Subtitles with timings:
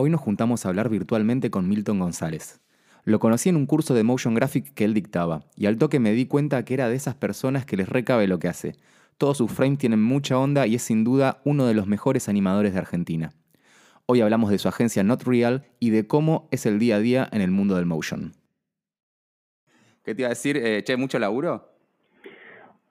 [0.00, 2.60] Hoy nos juntamos a hablar virtualmente con Milton González.
[3.02, 6.12] Lo conocí en un curso de motion graphic que él dictaba, y al toque me
[6.12, 8.76] di cuenta que era de esas personas que les recabe lo que hace.
[9.16, 12.74] Todos sus frames tienen mucha onda y es sin duda uno de los mejores animadores
[12.74, 13.32] de Argentina.
[14.06, 17.28] Hoy hablamos de su agencia Not Real y de cómo es el día a día
[17.32, 18.34] en el mundo del motion.
[20.04, 20.58] ¿Qué te iba a decir?
[20.58, 21.72] Eh, che, ¿mucho laburo?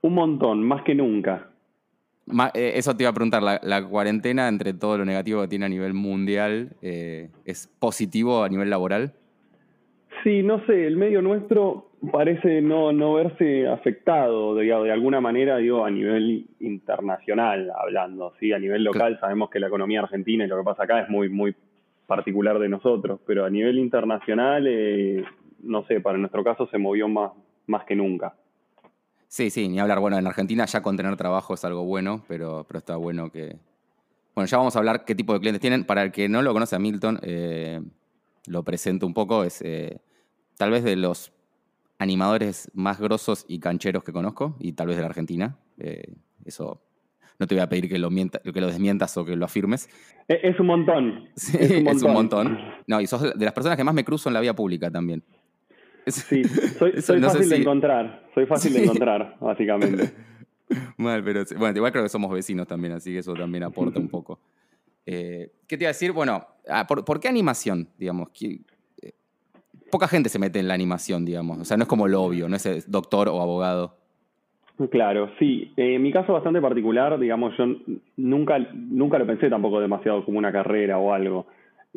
[0.02, 1.52] Un montón, más que nunca.
[2.54, 5.70] Eh, eso te iba a preguntar, la, cuarentena entre todo lo negativo que tiene a
[5.70, 9.14] nivel mundial, eh, ¿es positivo a nivel laboral?
[10.24, 15.58] Sí, no sé, el medio nuestro parece no, no verse afectado de, de alguna manera,
[15.58, 18.52] digo, a nivel internacional hablando, ¿sí?
[18.52, 21.30] A nivel local sabemos que la economía argentina y lo que pasa acá es muy,
[21.30, 21.56] muy
[22.08, 25.24] particular de nosotros, pero a nivel internacional, eh,
[25.64, 27.32] no sé, para nuestro caso se movió más,
[27.68, 28.34] más que nunca.
[29.28, 30.00] Sí, sí, ni hablar.
[30.00, 33.58] Bueno, en Argentina ya con tener trabajo es algo bueno, pero, pero está bueno que...
[34.36, 35.84] Bueno, ya vamos a hablar qué tipo de clientes tienen.
[35.84, 37.82] Para el que no lo conoce a Milton, eh,
[38.46, 39.44] lo presento un poco.
[39.44, 40.00] Es eh,
[40.58, 41.34] tal vez de los
[41.98, 45.58] animadores más grosos y cancheros que conozco, y tal vez de la Argentina.
[45.80, 46.14] Eh,
[46.46, 46.82] eso
[47.40, 49.90] no te voy a pedir que lo, que lo desmientas o que lo afirmes.
[50.28, 51.30] E, es un montón.
[51.36, 51.96] Sí, es un montón.
[51.96, 52.60] Es un montón.
[52.88, 55.24] No, y sos de las personas que más me cruzo en la vía pública también.
[56.08, 56.92] Sí, soy,
[57.22, 60.12] fácil de encontrar, soy fácil de encontrar, básicamente.
[60.98, 64.08] Mal, pero bueno, igual creo que somos vecinos también, así que eso también aporta un
[64.08, 64.40] poco.
[65.06, 66.12] Eh, ¿Qué te iba a decir?
[66.12, 67.88] Bueno, ah, ¿por, qué animación?
[67.98, 69.12] Digamos, eh,
[69.90, 71.60] poca gente se mete en la animación, digamos.
[71.60, 73.98] O sea, no es como lo obvio, no es doctor o abogado.
[74.92, 75.72] Claro, sí.
[75.76, 77.66] Eh, en mi caso bastante particular, digamos, yo
[78.18, 81.48] nunca, nunca lo pensé tampoco demasiado como una carrera o algo.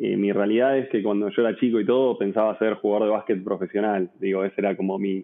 [0.03, 3.11] Eh, mi realidad es que cuando yo era chico y todo, pensaba ser jugador de
[3.11, 4.09] básquet profesional.
[4.19, 5.23] Digo, ese era como mi,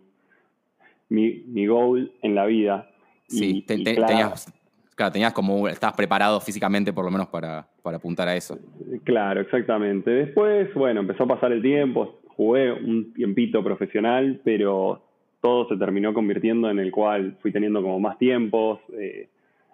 [1.10, 2.88] mi, mi goal en la vida.
[3.28, 4.54] Sí, tenías,
[4.96, 8.60] claro, tenías como, estabas preparado físicamente por lo menos para, para apuntar a eso.
[9.04, 10.12] Claro, exactamente.
[10.12, 15.02] Después, bueno, empezó a pasar el tiempo, jugué un tiempito profesional, pero
[15.42, 19.28] todo se terminó convirtiendo en el cual fui teniendo como más tiempos, eh,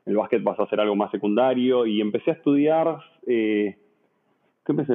[0.06, 3.75] el básquet pasó a ser algo más secundario y empecé a estudiar eh,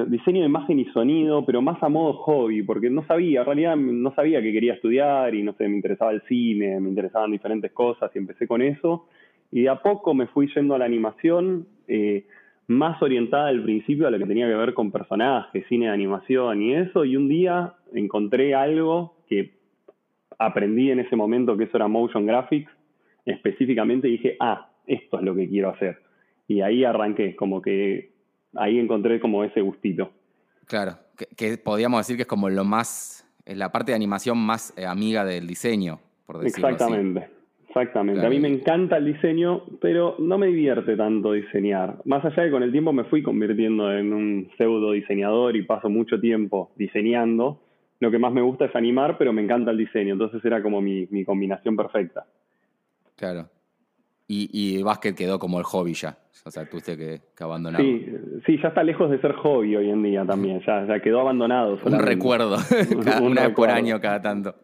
[0.07, 3.75] diseño de imagen y sonido, pero más a modo hobby, porque no sabía, en realidad
[3.75, 7.71] no sabía que quería estudiar y no sé, me interesaba el cine, me interesaban diferentes
[7.71, 9.05] cosas y empecé con eso.
[9.51, 12.25] Y de a poco me fui yendo a la animación, eh,
[12.67, 16.61] más orientada al principio a lo que tenía que ver con personajes, cine de animación
[16.61, 19.53] y eso, y un día encontré algo que
[20.37, 22.71] aprendí en ese momento que eso era motion graphics,
[23.25, 25.97] específicamente dije, ah, esto es lo que quiero hacer.
[26.47, 28.08] Y ahí arranqué, como que
[28.55, 30.11] ahí encontré como ese gustito.
[30.65, 30.97] Claro,
[31.35, 34.85] que, podríamos decir que es como lo más, es la parte de animación más eh,
[34.85, 37.29] amiga del diseño, por decirlo Exactamente.
[37.69, 38.25] Exactamente.
[38.25, 41.97] A mí me encanta el diseño, pero no me divierte tanto diseñar.
[42.03, 45.87] Más allá de con el tiempo me fui convirtiendo en un pseudo diseñador y paso
[45.87, 47.61] mucho tiempo diseñando.
[47.99, 50.13] Lo que más me gusta es animar, pero me encanta el diseño.
[50.13, 52.25] Entonces era como mi, mi combinación perfecta.
[53.15, 53.47] Claro.
[54.31, 56.19] Y, y básquet quedó como el hobby ya.
[56.45, 57.81] O sea, tuviste que, que abandonar.
[57.81, 58.05] Sí,
[58.45, 60.61] sí, ya está lejos de ser hobby hoy en día también.
[60.65, 61.79] Ya, ya quedó abandonado.
[61.83, 62.57] Un recuerdo.
[63.21, 64.55] una vez por año cada tanto.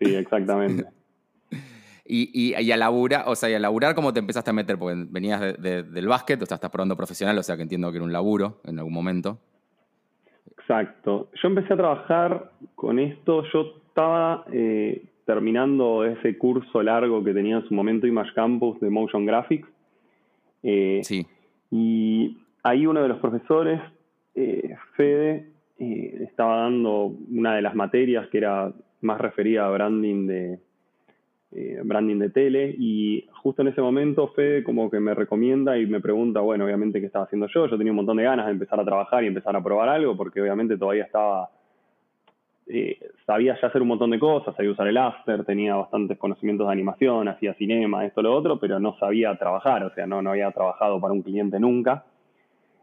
[0.00, 0.84] Sí, exactamente.
[2.04, 4.78] y, y, a laburar, o sea, y a laburar, ¿cómo te empezaste a meter?
[4.78, 8.04] Porque venías del básquet, o sea, estás probando profesional, o sea, que entiendo que era
[8.04, 9.38] un laburo en algún momento.
[10.58, 11.30] Exacto.
[11.40, 13.44] Yo empecé a trabajar con esto.
[13.52, 18.90] Yo estaba eh, terminando ese curso largo que tenía en su momento Image Campus de
[18.90, 19.68] Motion Graphics.
[20.62, 21.26] Eh, sí.
[21.70, 23.80] Y ahí uno de los profesores,
[24.34, 30.26] eh, Fede, eh, estaba dando una de las materias que era más referida a branding
[30.26, 30.58] de,
[31.84, 36.00] branding de tele y justo en ese momento Fede como que me recomienda y me
[36.00, 37.66] pregunta, bueno, obviamente qué estaba haciendo yo.
[37.66, 40.16] Yo tenía un montón de ganas de empezar a trabajar y empezar a probar algo
[40.16, 41.50] porque obviamente todavía estaba
[42.66, 46.66] eh, sabía ya hacer un montón de cosas, sabía usar el After, tenía bastantes conocimientos
[46.66, 50.50] de animación, hacía cinema, esto, lo otro, pero no sabía trabajar, o sea, no, había
[50.50, 52.04] trabajado para un cliente nunca.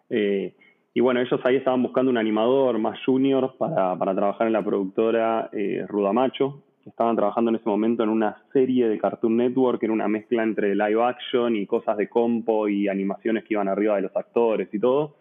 [0.10, 0.54] Eh,
[0.94, 4.64] y bueno, ellos ahí estaban buscando un animador más junior para, para trabajar en la
[4.64, 6.62] productora eh, Rudamacho.
[6.86, 10.76] Estaban trabajando en ese momento en una serie de Cartoon Network, era una mezcla entre
[10.76, 14.80] live action y cosas de compo y animaciones que iban arriba de los actores y
[14.80, 15.16] todo.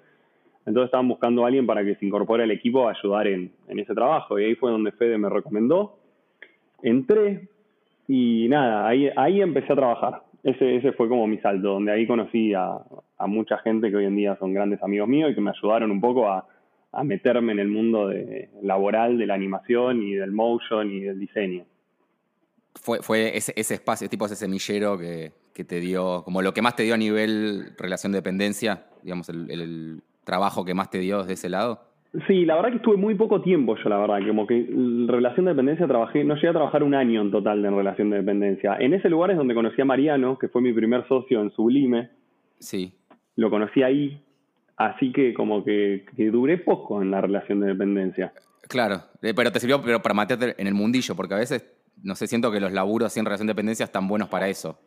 [0.66, 3.94] Entonces estaban buscando a alguien para que se incorpore al equipo a ayudar en, ese
[3.94, 4.38] trabajo.
[4.38, 5.98] Y ahí fue donde Fede me recomendó.
[6.82, 7.48] Entré
[8.06, 10.22] y nada, ahí, ahí empecé a trabajar.
[10.42, 12.78] Ese, ese fue como mi salto, donde ahí conocí a,
[13.26, 16.00] mucha gente que hoy en día son grandes amigos míos y que me ayudaron un
[16.00, 16.46] poco a,
[17.04, 21.64] meterme en el mundo de, laboral de la animación y del motion y del diseño.
[22.74, 25.32] Fue, fue ese, ese espacio, tipo ese semillero que,
[25.64, 30.02] te dio, como lo que más te dio a nivel relación de dependencia, digamos, el,
[30.30, 31.80] trabajo que más te dio desde ese lado?
[32.28, 35.46] Sí, la verdad que estuve muy poco tiempo yo, la verdad, como que en relación
[35.46, 38.76] de dependencia trabajé, no llegué a trabajar un año en total en relación de dependencia.
[38.78, 42.10] En ese lugar es donde conocí a Mariano, que fue mi primer socio en Sublime.
[42.60, 42.94] Sí.
[43.34, 44.22] Lo conocí ahí,
[44.76, 48.32] así que como que, que duré poco en la relación de dependencia.
[48.68, 51.64] Claro, eh, pero te sirvió pero para meterte en el mundillo, porque a veces,
[52.04, 54.78] no sé, siento que los laburos en relación de dependencia están buenos para eso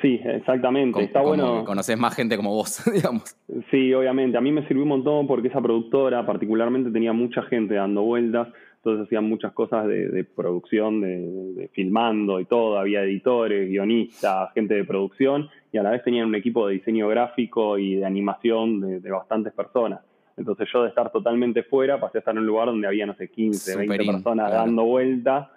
[0.00, 1.02] sí, exactamente.
[1.02, 1.64] Está bueno.
[1.64, 3.36] Conoces más gente como vos, digamos.
[3.70, 4.36] Sí, obviamente.
[4.36, 8.48] A mí me sirvió un montón porque esa productora, particularmente, tenía mucha gente dando vueltas.
[8.76, 12.78] Entonces hacían muchas cosas de, producción, de, filmando y todo.
[12.78, 17.06] Había editores, guionistas, gente de producción y a la vez tenían un equipo de diseño
[17.08, 20.00] gráfico y de animación de, bastantes personas.
[20.36, 23.14] Entonces yo de estar totalmente fuera pasé a estar en un lugar donde había, no
[23.14, 25.48] sé, 15, 20 personas dando vueltas,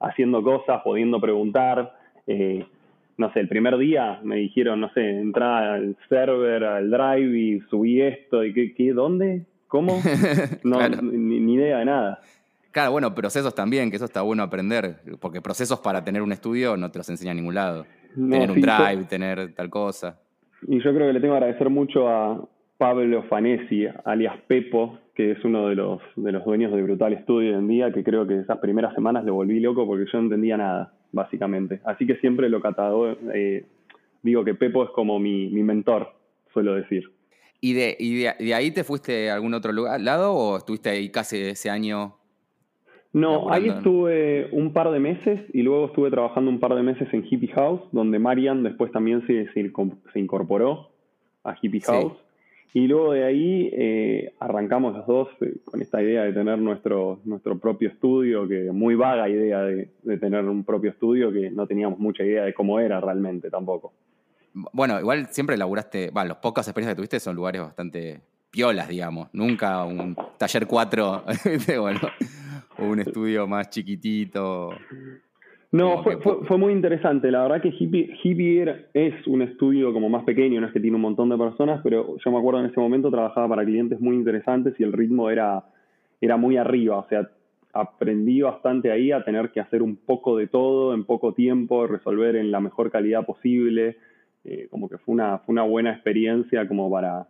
[0.00, 1.94] haciendo cosas, pudiendo preguntar.
[2.26, 2.66] Eh,
[3.16, 7.60] no sé, el primer día me dijeron, no sé, entra al server, al drive y
[7.70, 10.00] subí esto, y qué, qué dónde, cómo,
[10.64, 12.20] no, ni, idea de nada.
[12.70, 16.76] Claro, bueno, procesos también, que eso está bueno aprender, porque procesos para tener un estudio
[16.76, 17.84] no te los enseña en ningún lado.
[18.14, 20.18] tener un drive, tener tal cosa.
[20.66, 22.42] Y yo creo que le tengo que agradecer mucho a
[22.78, 27.50] Pablo Fanesi, alias Pepo, que es uno de los, de los dueños de Brutal Studio
[27.50, 30.24] hoy en día, que creo que esas primeras semanas le volví loco porque yo no
[30.24, 31.80] entendía nada básicamente.
[31.84, 33.66] Así que siempre lo catado, eh,
[34.22, 36.12] digo que Pepo es como mi, mentor,
[36.52, 37.10] suelo decir.
[37.60, 41.10] ¿Y, de, y de, ahí te fuiste a algún otro lugar, lado o estuviste ahí
[41.10, 42.16] casi ese año?
[43.12, 47.06] No, ahí estuve un par de meses y luego estuve trabajando un par de meses
[47.12, 50.90] en Hippie House, donde Marian después también se, se incorporó
[51.44, 52.14] a Hippie House.
[52.74, 57.20] Y luego de ahí eh, arrancamos los dos eh, con esta idea de tener nuestro,
[57.24, 61.98] nuestro propio estudio, que muy vaga idea de, tener un propio estudio, que no teníamos
[61.98, 63.92] mucha idea de cómo era realmente tampoco.
[64.72, 68.20] Bueno, igual siempre laburaste, bueno, los pocas experiencias que tuviste son lugares bastante
[68.50, 69.28] piolas, digamos.
[69.34, 71.24] Nunca un taller 4,
[71.80, 72.00] bueno,
[72.78, 74.70] o un estudio más chiquitito.
[75.72, 77.30] No, fue, fue, muy interesante.
[77.30, 81.02] La verdad que Hippie, es un estudio como más pequeño, no es que tiene un
[81.02, 84.74] montón de personas, pero yo me acuerdo en ese momento trabajaba para clientes muy interesantes
[84.78, 85.64] y el ritmo era,
[86.20, 86.98] era muy arriba.
[86.98, 87.26] O sea,
[87.72, 92.36] aprendí bastante ahí a tener que hacer un poco de todo en poco tiempo, resolver
[92.36, 93.96] en la mejor calidad posible.
[94.44, 97.28] Eh, como que fue una, fue una buena experiencia como para,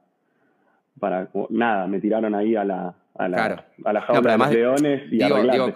[0.98, 5.12] para nada, me tiraron ahí a la, a la, a la jaula de los leones
[5.12, 5.74] y digo, eh,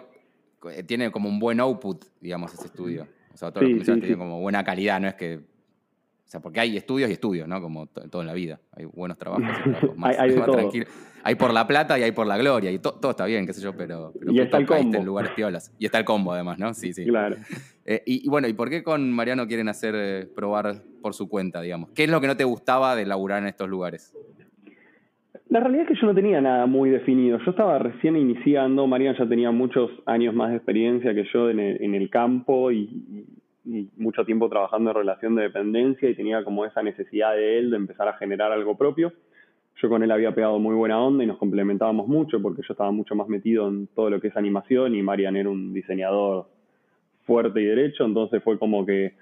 [0.87, 3.07] tiene como un buen output, digamos, ese estudio.
[3.33, 5.37] O sea, todos los tienen como buena calidad, no es que.
[5.37, 7.61] O sea, porque hay estudios y estudios, ¿no?
[7.61, 8.59] Como todo en la vida.
[8.73, 10.89] Hay buenos trabajos y trabajos más, hay, tranquilos.
[11.23, 12.71] Hay por la plata y hay por la gloria.
[12.71, 14.97] Y todo está bien, qué sé yo, pero, y está el combo.
[14.97, 15.73] en lugares piolas.
[15.79, 16.73] Y está el combo, además, ¿no?
[16.75, 17.05] Sí, sí.
[17.05, 17.37] Claro.
[17.89, 21.61] Eh, y, bueno, ¿y por qué con Mariano quieren hacer eh, probar por su cuenta,
[21.61, 21.91] digamos?
[21.95, 24.13] ¿Qué es lo que no te gustaba de laburar en estos lugares?
[25.49, 27.39] La realidad es que yo no tenía nada muy definido.
[27.39, 31.61] Yo estaba recién iniciando, Marian ya tenía muchos años más de experiencia que yo en
[31.61, 33.27] el, campo y,
[33.97, 37.77] mucho tiempo trabajando en relación de dependencia y tenía como esa necesidad de él de
[37.77, 39.13] empezar a generar algo propio.
[39.83, 42.91] Yo con él había pegado muy buena onda y nos complementábamos mucho porque yo estaba
[42.91, 46.47] mucho más metido en todo lo que es animación y Marian era un diseñador
[47.25, 49.15] fuerte y derecho, entonces fue como que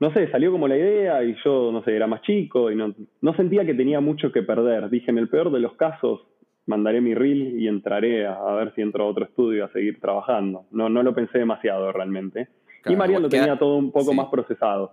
[0.00, 2.94] no sé, salió como la idea y yo, no sé, era más chico y no,
[3.20, 4.88] no sentía que tenía mucho que perder.
[4.88, 6.22] Dije, en el peor de los casos,
[6.64, 10.64] mandaré mi reel y entraré a, ver si entro a otro estudio a seguir trabajando.
[10.70, 12.48] No, no lo pensé demasiado realmente.
[12.86, 14.92] y María lo tenía todo un poco más procesado.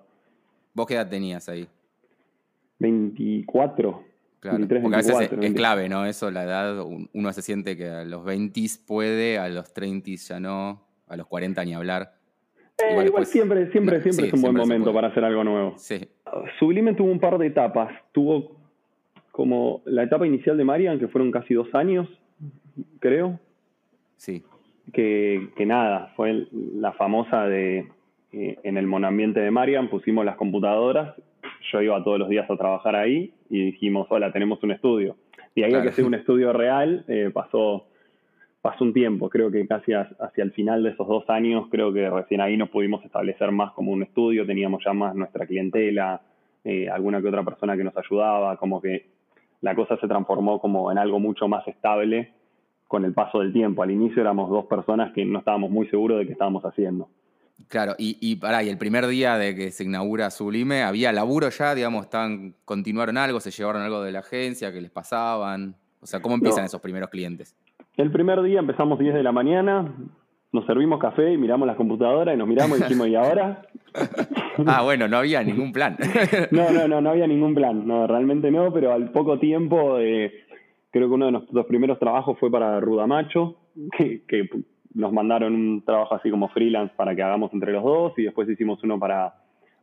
[0.73, 1.67] ¿Vos qué edad tenías ahí?
[2.79, 4.03] 24.
[4.41, 6.05] Claro, porque a veces es, clave, ¿no?
[6.05, 10.39] Eso, la edad, uno se siente que a los 20 puede, a los 30 ya
[10.39, 12.16] no, a los 40 ni hablar.
[12.79, 15.73] Eh, igual, siempre, siempre, siempre es un buen momento para hacer algo nuevo.
[15.77, 16.07] Sí.
[16.59, 17.91] Sublime tuvo un par de etapas.
[18.11, 18.57] Tuvo
[19.31, 22.07] como la etapa inicial de Marian, que fueron casi dos años,
[22.99, 23.39] creo.
[24.15, 24.43] Sí.
[24.93, 27.87] Que, que nada, fue la famosa de
[28.33, 31.15] eh, en el monambiente de Marian pusimos las computadoras.
[31.71, 35.15] Yo iba todos los días a trabajar ahí y dijimos, hola, tenemos un estudio.
[35.55, 37.86] Y ahí que hacer un estudio real, eh, pasó
[38.67, 42.09] pasó un tiempo, creo que casi hacia el final de esos dos años, creo que
[42.09, 46.21] recién ahí nos pudimos establecer más como un estudio, teníamos ya más nuestra clientela,
[46.65, 49.05] eh, alguna que otra persona que nos ayudaba, como que
[49.61, 52.33] la cosa se transformó como en algo mucho más estable
[52.89, 53.83] con el paso del tiempo.
[53.83, 57.07] Al inicio éramos dos personas que no estábamos muy seguros de qué estábamos haciendo.
[57.69, 61.47] Claro, y, y pará, y el primer día de que se inaugura Sublime, ¿había laburo
[61.47, 61.73] ya?
[61.73, 63.39] Digamos, estaban, ¿continuaron algo?
[63.39, 64.73] ¿Se llevaron algo de la agencia?
[64.73, 65.77] ¿Qué les pasaban?
[66.01, 67.55] O sea, ¿cómo empiezan esos primeros clientes?
[67.97, 69.91] El primer día empezamos 10 de la mañana,
[70.51, 73.63] nos servimos café y miramos las computadoras y nos miramos y dijimos, ¿y ahora?
[74.67, 75.97] ah, bueno, no había ningún plan.
[76.51, 77.87] no, no, no, no había ningún plan.
[77.87, 80.31] No, realmente no, pero al poco tiempo, eh,
[80.91, 83.57] creo que uno de nuestros primeros trabajos fue para Rudamacho,
[83.97, 84.47] que, que
[84.93, 88.47] nos mandaron un trabajo así como freelance para que hagamos entre los dos y después
[88.47, 89.33] hicimos uno para,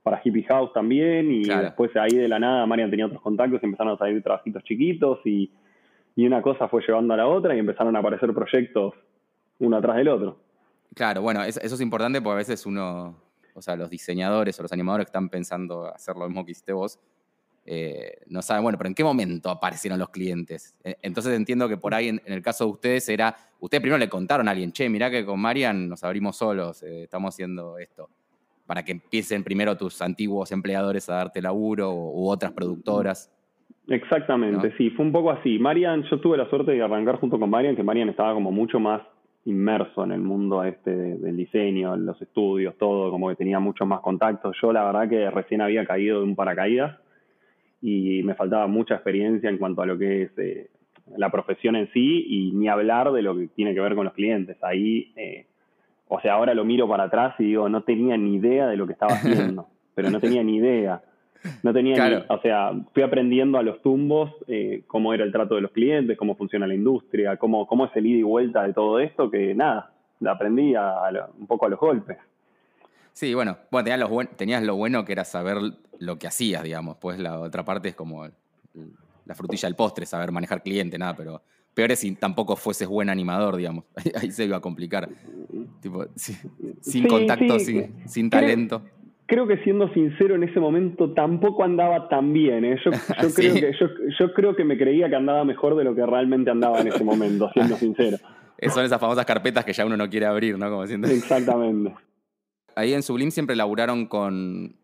[0.04, 3.66] para Hippie House también y después ahí de la nada Marian tenía otros contactos y
[3.66, 5.50] empezaron a salir trabajitos chiquitos y,
[6.16, 8.94] y una cosa fue llevando a la otra y empezaron a aparecer proyectos
[9.58, 10.38] uno atrás del otro.
[10.94, 13.16] Claro, bueno, eso es importante porque a veces uno,
[13.54, 16.72] o sea, los diseñadores o los animadores que están pensando hacer lo mismo que hiciste
[16.72, 17.00] vos,
[17.66, 20.74] eh, no saben, bueno, pero ¿en qué momento aparecieron los clientes?
[20.84, 24.08] Eh, entonces entiendo que por ahí, en, el caso de ustedes, era, ustedes primero le
[24.08, 28.10] contaron a alguien, che, mirá que con Marian nos abrimos solos, eh, estamos haciendo esto,
[28.66, 33.30] para que empiecen primero tus antiguos empleadores a darte laburo u otras productoras.
[33.88, 35.58] Exactamente, sí, fue un poco así.
[35.58, 38.80] Marian, yo tuve la suerte de arrancar junto con Marian, que Marian estaba como mucho
[38.80, 39.02] más
[39.44, 44.00] inmerso en el mundo este del diseño, los estudios, todo, como que tenía muchos más
[44.00, 44.56] contactos.
[44.62, 46.98] Yo la verdad que recién había caído de un paracaídas
[47.82, 50.70] y me faltaba mucha experiencia en cuanto a lo que es eh,
[51.16, 54.14] la profesión en sí y ni hablar de lo que tiene que ver con los
[54.14, 54.56] clientes.
[54.62, 55.46] Ahí, eh,
[56.08, 58.86] o sea, ahora lo miro para atrás y digo, no tenía ni idea de lo
[58.86, 61.02] que estaba haciendo, pero no tenía ni idea.
[61.62, 65.54] No tenía ni, o sea, fui aprendiendo a los tumbos eh, cómo era el trato
[65.54, 68.72] de los clientes, cómo funciona la industria, cómo, cómo es el ida y vuelta de
[68.72, 70.74] todo esto, que nada, la aprendí
[71.38, 72.16] un poco a los golpes.
[73.12, 75.58] Sí, bueno, bueno tenías lo, tenías lo bueno que era saber
[75.98, 76.96] lo que hacías, digamos.
[76.96, 78.26] Pues la otra parte es como
[79.24, 81.42] la frutilla del postre, saber manejar cliente, nada, pero
[81.74, 83.84] peor es si tampoco fueses buen animador, digamos.
[84.20, 85.08] Ahí, se iba a complicar.
[85.80, 88.82] Tipo, sin contacto, Sin, talento.
[89.26, 92.64] Creo que siendo sincero, en ese momento tampoco andaba tan bien.
[92.64, 92.78] ¿eh?
[92.84, 92.90] Yo,
[93.34, 93.72] creo que,
[94.18, 97.04] yo, creo que me creía que andaba mejor de lo que realmente andaba en ese
[97.04, 98.18] momento, siendo sincero.
[98.68, 100.70] Son esas famosas carpetas que ya uno no quiere abrir, ¿no?
[100.70, 101.92] Como Exactamente
[102.76, 104.76] ahí en Sublime siempre laburaron con,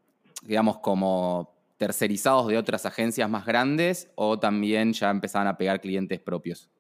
[0.43, 6.21] digamos, como tercerizados de otras agencias más grandes o también ya empezaban a pegar clientes
[6.21, 6.71] propios?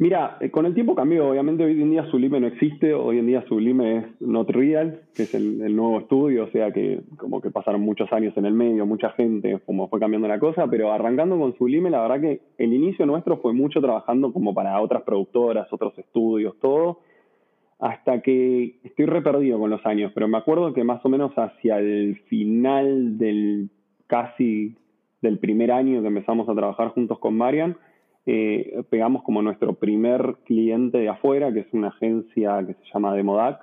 [0.00, 1.28] Mira, con el tiempo cambió.
[1.28, 2.94] Obviamente hoy en día Sublime no existe.
[2.94, 6.44] Hoy en día Sublime es Not Real, que es el, nuevo estudio.
[6.44, 10.00] O sea que como que pasaron muchos años en el medio, mucha gente, como fue
[10.00, 10.68] cambiando la cosa.
[10.70, 14.80] Pero arrancando con Sublime, la verdad que el inicio nuestro fue mucho trabajando como para
[14.80, 17.00] otras productoras, otros estudios, todo
[17.78, 21.32] hasta que estoy re perdido con los años, pero me acuerdo que más o menos
[21.36, 23.70] hacia el final del
[24.06, 24.76] casi
[25.22, 27.78] del primer año que empezamos a trabajar juntos con Marian,
[28.32, 33.12] eh, pegamos como nuestro primer cliente de afuera, que es una agencia que se llama
[33.12, 33.60] Demodac,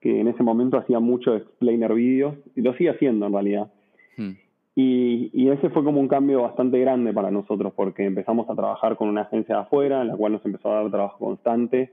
[0.00, 3.72] que en ese momento hacía mucho explainer videos, y lo sigue haciendo en realidad.
[4.16, 4.32] Hmm.
[4.74, 8.96] Y, y, ese fue como un cambio bastante grande para nosotros, porque empezamos a trabajar
[8.96, 11.92] con una agencia de afuera, en la cual nos empezó a dar trabajo constante,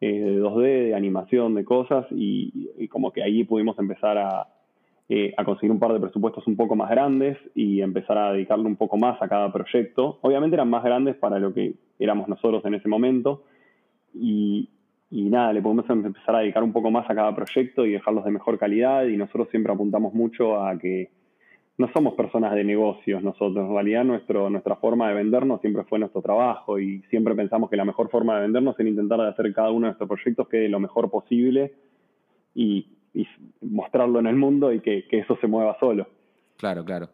[0.00, 4.16] eh, de 2D, de animación, de cosas, y, como que ahí pudimos empezar
[5.14, 8.64] eh, a, conseguir un par de presupuestos un poco más grandes y empezar a dedicarle
[8.64, 10.18] un poco más a cada proyecto.
[10.22, 13.44] Obviamente eran más grandes para lo que éramos nosotros en ese momento,
[14.14, 14.70] y,
[15.10, 18.24] y nada, le podemos empezar a dedicar un poco más a cada proyecto y dejarlos
[18.24, 21.10] de mejor calidad, y nosotros siempre apuntamos mucho a que
[21.76, 23.68] no somos personas de negocios nosotros.
[23.68, 27.84] En realidad nuestra forma de vendernos siempre fue nuestro trabajo y siempre pensamos que la
[27.84, 31.10] mejor forma de vendernos es intentar hacer cada uno de nuestros proyectos que lo mejor
[31.10, 31.74] posible
[32.54, 32.86] y,
[33.60, 36.08] mostrarlo en el mundo y que, eso se mueva solo.
[36.56, 37.10] Claro, claro.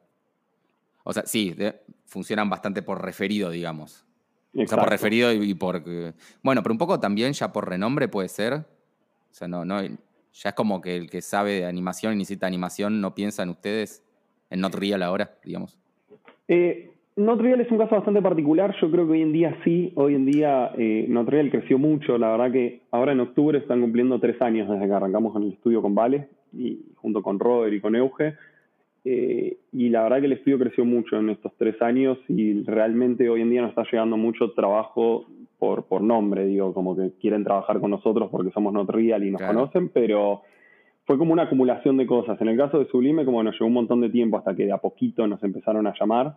[1.05, 1.55] O sea, sí,
[2.07, 4.05] funcionan bastante por referido, digamos.
[4.55, 5.83] O sea, por referido y, por...
[6.43, 8.55] Bueno, pero un poco también ya por renombre puede ser.
[8.55, 8.65] O
[9.31, 13.01] sea, no, no, ya es como que el que sabe de animación y necesita animación
[13.01, 14.05] no piensa en ustedes
[14.51, 15.79] en Not Real ahora, digamos?
[16.47, 18.77] Eh, Not Real es un caso bastante particular.
[18.81, 19.93] Yo creo que hoy en día sí.
[19.97, 22.17] Hoy en día eh, Not Real creció mucho.
[22.17, 25.53] La verdad que ahora en octubre están cumpliendo tres años desde que arrancamos en el
[25.55, 28.35] estudio con Vale, y junto con Robert y con Euge.
[29.05, 33.29] Eh, y la verdad que el estudio creció mucho en estos tres años y realmente
[33.29, 35.27] hoy en día nos está llegando mucho trabajo
[35.59, 39.33] por, por nombre, digo, como que quieren trabajar con nosotros porque somos Not Real y
[39.33, 40.43] nos conocen, pero
[41.05, 42.41] fue como una acumulación de cosas.
[42.41, 44.73] En el caso de Sublime, como nos llevó un montón de tiempo hasta que de
[44.73, 46.37] a poquito nos empezaron a llamar,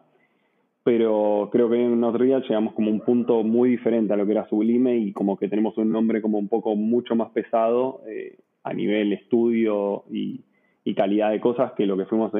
[0.83, 4.31] pero creo que en Not Real llegamos como un punto muy diferente a lo que
[4.31, 8.38] era Sublime y como que tenemos un nombre como un poco mucho más pesado eh,
[8.63, 10.43] a nivel estudio y,
[10.95, 12.33] calidad de cosas que lo que fuimos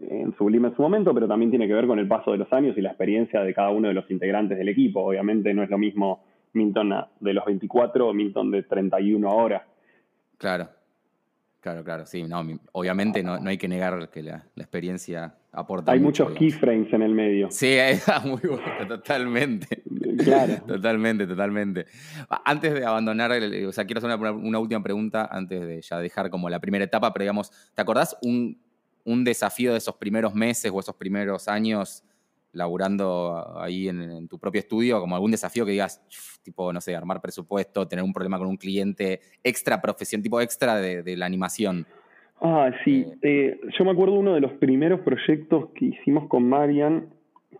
[0.00, 2.50] en Sublime en su momento, pero también tiene que ver con el paso de los
[2.54, 5.02] años y la experiencia de cada uno de los integrantes del equipo.
[5.02, 6.24] Obviamente no es lo mismo
[6.54, 9.66] Milton de los 24 o Milton de 31 ahora.
[10.38, 10.68] Claro.
[11.60, 12.40] Claro, claro, sí, no,
[12.72, 15.92] obviamente no, hay que negar que la, experiencia aporta.
[15.92, 17.48] Hay muchos keyframes en el medio.
[17.50, 17.76] Sí,
[18.24, 19.82] muy bueno, totalmente.
[20.24, 20.54] Claro.
[20.66, 21.86] Totalmente, totalmente.
[22.44, 23.32] Antes de abandonar,
[23.66, 27.12] o sea, quiero hacer una, última pregunta antes de ya dejar como la primera etapa,
[27.12, 28.58] pero digamos, ¿te acordás un,
[29.24, 32.04] desafío de esos primeros meses o esos primeros años
[32.52, 36.02] laburando ahí en, tu propio estudio, como algún desafío que digas,
[36.42, 40.76] tipo, no sé, armar presupuesto, tener un problema con un cliente, extra profesión, tipo extra
[40.76, 41.86] de, la animación?
[42.40, 43.04] Ah, sí.
[43.22, 47.08] Eh, eh, yo me acuerdo uno de los primeros proyectos que hicimos con Marian,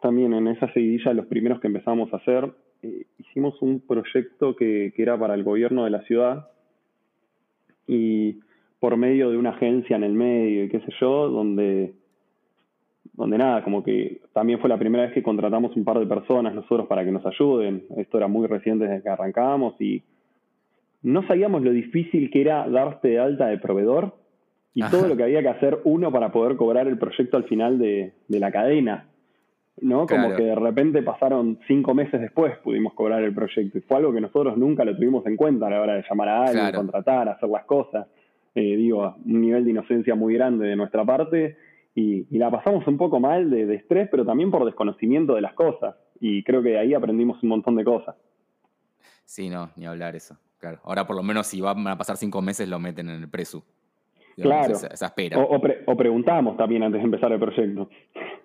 [0.00, 2.50] también en esa seguidilla, los primeros que empezamos a hacer,
[2.82, 6.48] eh, hicimos un proyecto que, que era para el gobierno de la ciudad
[7.88, 8.38] y
[8.78, 11.94] por medio de una agencia en el medio y qué sé yo, donde
[13.14, 16.54] donde nada, como que también fue la primera vez que contratamos un par de personas
[16.54, 17.82] nosotros para que nos ayuden.
[17.96, 20.04] Esto era muy reciente desde que arrancábamos y
[21.02, 24.14] no sabíamos lo difícil que era darte de alta de proveedor
[24.74, 27.78] y todo lo que había que hacer uno para poder cobrar el proyecto al final
[27.78, 29.08] de, la cadena.
[29.80, 30.06] ¿no?
[30.06, 34.12] Como que de repente pasaron cinco meses después pudimos cobrar el proyecto y fue algo
[34.12, 37.28] que nosotros nunca lo tuvimos en cuenta a la hora de llamar a alguien, contratar,
[37.28, 38.06] hacer las cosas.
[38.54, 41.56] Eh, digo, un nivel de inocencia muy grande de nuestra parte
[41.94, 45.96] y, la pasamos un poco mal de, estrés, pero también por desconocimiento de las cosas.
[46.20, 48.14] Y creo que ahí aprendimos un montón de cosas.
[49.24, 50.38] Sí, no, ni hablar eso.
[50.58, 50.80] Claro.
[50.84, 53.62] Ahora por lo menos si van a pasar cinco meses lo meten en el presu.
[54.42, 54.74] Claro.
[54.74, 55.38] Esa, espera.
[55.38, 57.88] O, preguntamos también antes de empezar el proyecto.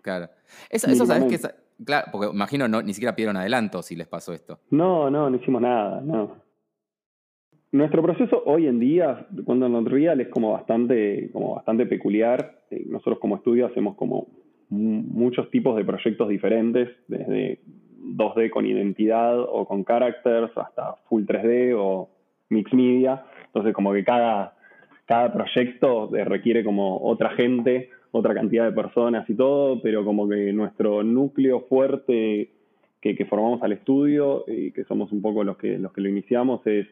[0.02, 0.30] Claro.
[0.70, 1.50] Eso, sabes que...
[1.86, 4.60] Claro, porque imagino no, ni siquiera pidieron adelanto si les pasó esto.
[4.70, 6.44] No, no, no hicimos nada, no.
[7.72, 12.60] Nuestro proceso hoy en día, cuando en Real, es como bastante, como bastante peculiar.
[12.70, 14.28] Eh, nosotros como estudio hacemos como
[14.70, 17.62] muchos tipos de proyectos diferentes, desde
[18.04, 22.10] 2D con identidad o con characters hasta full 3D o
[22.50, 23.26] mix media.
[23.48, 24.56] Entonces como que cada,
[25.06, 30.54] cada proyecto requiere como otra gente, otra cantidad de personas y todo, pero como que
[30.54, 32.52] nuestro núcleo fuerte
[33.02, 36.10] que, que formamos al estudio y que somos un poco los que, los que lo
[36.10, 36.88] iniciamos es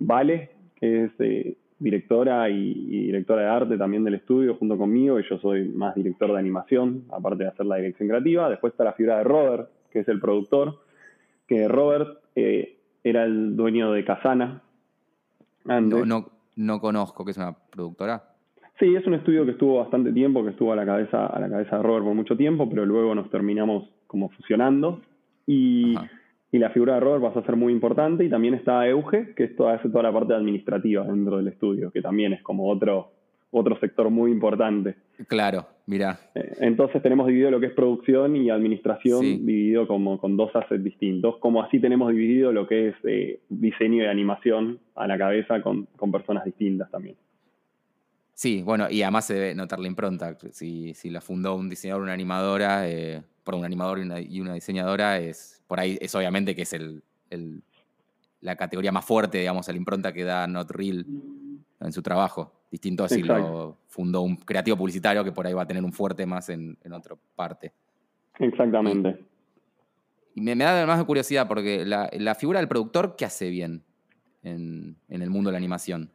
[0.00, 5.24] Vale, que es eh, directora y, directora de arte también del estudio junto conmigo, y
[5.28, 8.48] yo soy más director de animación, aparte de hacer la dirección creativa.
[8.48, 10.80] Después está la figura de Robert, que es el productor,
[11.46, 14.62] que Robert eh, era el dueño de Casana.
[15.66, 16.30] No, no,
[16.80, 18.22] conozco, que es una productora.
[18.78, 21.48] Sí, es un estudio que estuvo bastante tiempo, que estuvo a la cabeza, a la
[21.48, 25.00] cabeza de Robert por mucho tiempo, pero luego nos terminamos como fusionando.
[25.46, 25.96] Y
[26.52, 28.24] y la figura de Robert va a ser muy importante.
[28.24, 32.02] Y también está Euge, que esto hace toda la parte administrativa dentro del estudio, que
[32.02, 33.12] también es como otro,
[33.50, 34.96] otro sector muy importante.
[35.26, 36.18] Claro, mira.
[36.34, 40.82] Eh, entonces tenemos dividido lo que es producción y administración, dividido como con dos assets
[40.82, 45.62] distintos, como así tenemos dividido lo que es eh, diseño y animación a la cabeza
[45.62, 47.16] con, personas distintas también.
[48.34, 50.36] Sí, bueno, y además se debe notar la impronta.
[50.52, 55.18] Si, si la fundó un diseñador, una animadora, eh, por un animador y una, diseñadora,
[55.18, 57.02] es por ahí es obviamente que es el,
[58.40, 61.04] la categoría más fuerte, digamos, la impronta que da Not Real
[61.80, 62.59] en su trabajo.
[62.70, 65.92] Distinto a si lo fundó un creativo publicitario que por ahí va a tener un
[65.92, 67.72] fuerte más en, otra parte.
[68.38, 69.18] Exactamente.
[70.34, 73.82] Y, me, da más curiosidad porque la, figura del productor, ¿qué hace bien
[74.42, 76.10] en, en el mundo de la animación?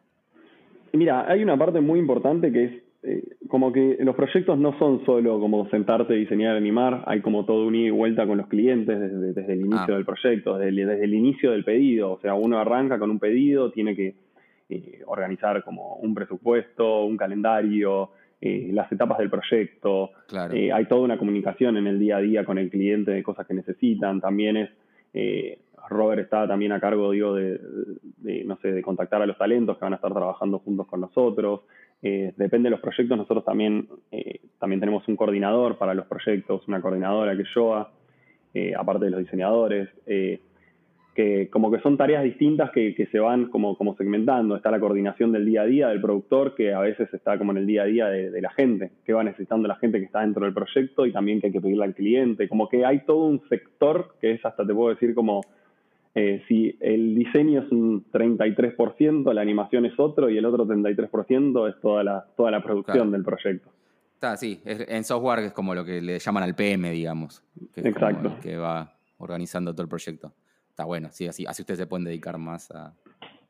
[0.94, 5.06] Mira, hay una parte muy importante que es eh, como que los proyectos no son
[5.06, 9.00] solo como sentarte, diseñar, animar, hay como todo un ida y vuelta con los clientes
[9.00, 9.96] desde, el inicio ah.
[9.98, 13.96] del proyecto, desde, el inicio del pedido, o sea, uno arranca con un pedido, tiene
[13.96, 14.16] que
[14.70, 20.12] eh, organizar como un presupuesto, un calendario, eh, las etapas del proyecto,
[20.52, 23.54] hay toda una comunicación en el día a día con el cliente de cosas que
[23.54, 24.70] necesitan, también es
[25.90, 27.60] Robert está también a cargo, digo, de,
[28.46, 31.62] no sé, de contactar a los talentos que van a estar trabajando juntos con nosotros,
[32.02, 36.68] eh, depende de los proyectos, nosotros también, eh, también tenemos un coordinador para los proyectos,
[36.68, 37.92] una coordinadora que es Joa,
[38.54, 39.90] eh, aparte de los diseñadores,
[41.16, 44.56] que como que son tareas distintas que, se van como, como, segmentando.
[44.56, 47.60] Está la coordinación del día a día del productor, que a veces está como en
[47.60, 50.22] el día a día de, de, la gente, que va necesitando la gente que está
[50.22, 52.50] dentro del proyecto y también que hay que pedirle al cliente.
[52.50, 55.42] Como que hay todo un sector que es hasta te puedo decir como
[56.18, 61.70] eh, si el diseño es un 33%, la animación es otro y el otro 33%
[61.70, 63.70] es toda la, toda la producción del proyecto.
[64.14, 67.44] Está, sí, en software es como lo que le llaman al PM, digamos.
[67.74, 68.38] Que Exacto.
[68.42, 70.32] que va organizando todo el proyecto.
[70.76, 72.94] Está bueno, sí, así, así ustedes se pueden dedicar más a,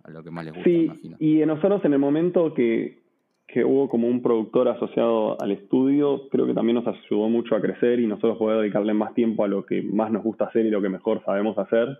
[0.08, 1.18] lo que más les gusta, sí, imagino.
[1.20, 3.02] Y nosotros en el momento que,
[3.48, 7.62] que hubo como un productor asociado al estudio, creo que también nos ayudó mucho a
[7.62, 10.70] crecer y nosotros poder dedicarle más tiempo a lo que más nos gusta hacer y
[10.70, 11.98] lo que mejor sabemos hacer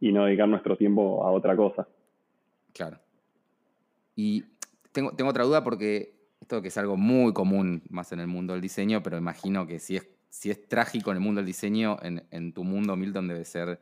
[0.00, 1.86] y no dedicar nuestro tiempo a otra cosa.
[2.72, 2.98] Claro.
[4.16, 4.42] Y
[4.90, 8.54] tengo, tengo otra duda porque esto que es algo muy común más en el mundo
[8.54, 11.96] del diseño, pero imagino que si es, si es trágico en el mundo del diseño,
[12.02, 13.80] en, tu mundo, Milton, debe ser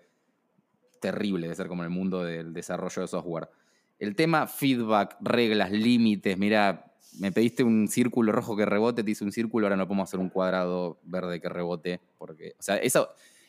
[1.01, 3.49] terrible, debe ser como en el mundo del desarrollo de software.
[3.99, 9.25] El tema feedback, reglas, límites, mira, me pediste un círculo rojo que rebote, te hice
[9.25, 13.09] un círculo, ahora no podemos hacer un cuadrado verde que rebote, porque, o sea, eso,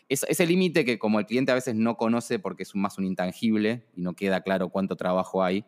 [0.10, 3.84] ese límite que como el cliente a veces no conoce porque es más un intangible
[3.96, 5.66] y no queda claro cuánto trabajo hay,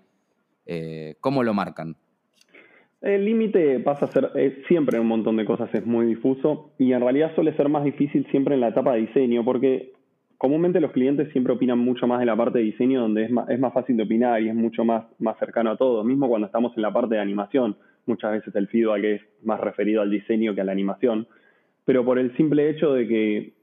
[0.65, 1.97] eh, ¿cómo lo marcan?
[3.01, 4.31] El límite pasa a ser,
[4.67, 7.83] siempre en un montón de cosas es muy difuso y en realidad suele ser más
[7.83, 9.93] difícil siempre en la etapa de diseño porque
[10.39, 13.47] comúnmente los clientes siempre opinan mucho más de la parte de diseño donde es más,
[13.49, 16.47] es más fácil de opinar y es mucho más, más cercano a todo, mismo cuando
[16.47, 17.75] estamos en la parte de animación,
[18.05, 21.27] muchas veces el feedback es más referido al diseño que a la animación,
[21.83, 23.53] pero por el simple hecho de que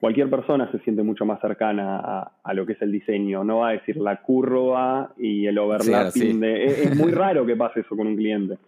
[0.00, 3.44] cualquier persona se siente mucho más cercana a, lo que es el diseño.
[3.44, 6.42] No va a decir la curva y el overlapping.
[6.44, 8.58] es, muy raro que pase eso con un cliente.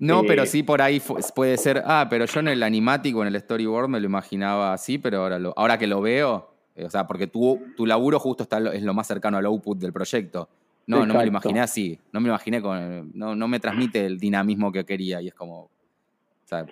[0.00, 1.00] No, pero eh, sí por ahí
[1.34, 4.96] puede ser, ah, pero yo en el animático, en el storyboard me lo imaginaba así,
[4.96, 8.42] pero ahora, lo, ahora que lo veo, eh, o sea, porque tu, tu laburo justo
[8.42, 10.48] está, es lo más cercano al output del proyecto.
[10.86, 14.06] No, no me lo imaginé así, no me lo imaginé con, no, no me transmite
[14.06, 15.70] el dinamismo que quería y es como, o
[16.46, 16.66] sea,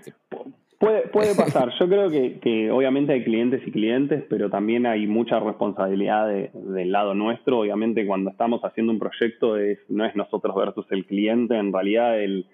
[0.79, 1.73] Puede, puede pasar.
[1.79, 6.93] Yo creo que, que, obviamente hay clientes y clientes, pero también hay mucha responsabilidad del
[6.93, 7.59] lado nuestro.
[7.59, 12.21] Obviamente cuando estamos haciendo un proyecto es, no es nosotros versus el cliente, en realidad
[12.21, 12.47] el,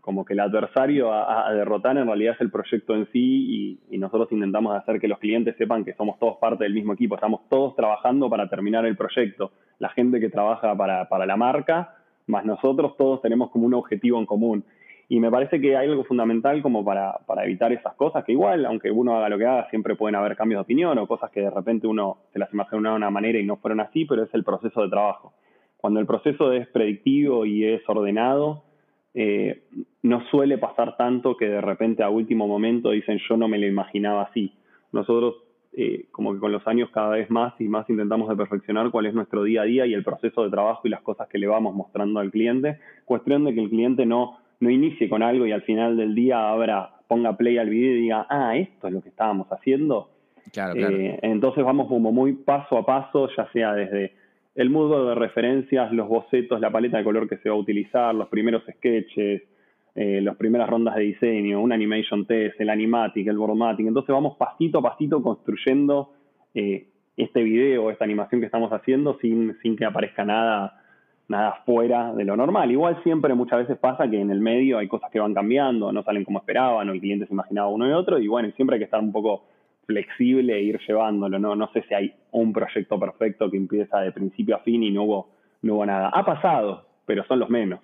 [0.00, 4.30] como que el adversario a, derrotar en realidad es el proyecto en sí y, nosotros
[4.30, 7.74] intentamos hacer que los clientes sepan que somos todos parte del mismo equipo, estamos todos
[7.74, 9.52] trabajando para terminar el proyecto.
[9.78, 14.18] La gente que trabaja para, para la marca, más nosotros todos tenemos como un objetivo
[14.18, 14.64] en común.
[15.08, 18.66] Y me parece que hay algo fundamental como para, para, evitar esas cosas, que igual,
[18.66, 21.40] aunque uno haga lo que haga, siempre pueden haber cambios de opinión o cosas que
[21.40, 24.34] de repente uno se las imagina de una manera y no fueron así, pero es
[24.34, 25.32] el proceso de trabajo.
[25.76, 28.64] Cuando el proceso es predictivo y es ordenado,
[29.18, 29.62] eh,
[30.02, 33.66] no suele pasar tanto que de repente a último momento dicen yo no me lo
[33.66, 34.52] imaginaba así.
[34.92, 35.36] Nosotros
[35.72, 39.06] eh, como que con los años cada vez más y más intentamos de perfeccionar cuál
[39.06, 41.46] es nuestro día a día y el proceso de trabajo y las cosas que le
[41.46, 42.78] vamos mostrando al cliente.
[43.06, 46.48] Cuestión de que el cliente no no inicie con algo y al final del día
[46.48, 50.10] ahora ponga play al video y diga, ah, esto es lo que estábamos haciendo.
[50.52, 50.96] Claro, claro.
[50.96, 54.14] Eh, entonces vamos como muy paso a paso, ya sea desde
[54.56, 58.14] el modo de referencias, los bocetos, la paleta de color que se va a utilizar,
[58.14, 59.42] los primeros sketches,
[59.94, 63.86] eh, las primeras rondas de diseño, un animation test, el animatic, el boardmatic.
[63.86, 66.12] Entonces vamos pasito a pasito construyendo
[66.54, 70.82] eh, este video, esta animación que estamos haciendo sin, sin que aparezca nada
[71.28, 72.70] nada fuera de lo normal.
[72.70, 76.02] Igual siempre muchas veces pasa que en el medio hay cosas que van cambiando, no
[76.02, 78.80] salen como esperaban, o el cliente se imaginaba uno y otro, y bueno, siempre hay
[78.80, 79.44] que estar un poco
[79.86, 81.56] flexible e ir llevándolo, ¿no?
[81.56, 85.04] No sé si hay un proyecto perfecto que empieza de principio a fin y no
[85.04, 85.30] hubo,
[85.62, 86.10] no hubo nada.
[86.12, 87.80] Ha pasado, pero son los menos.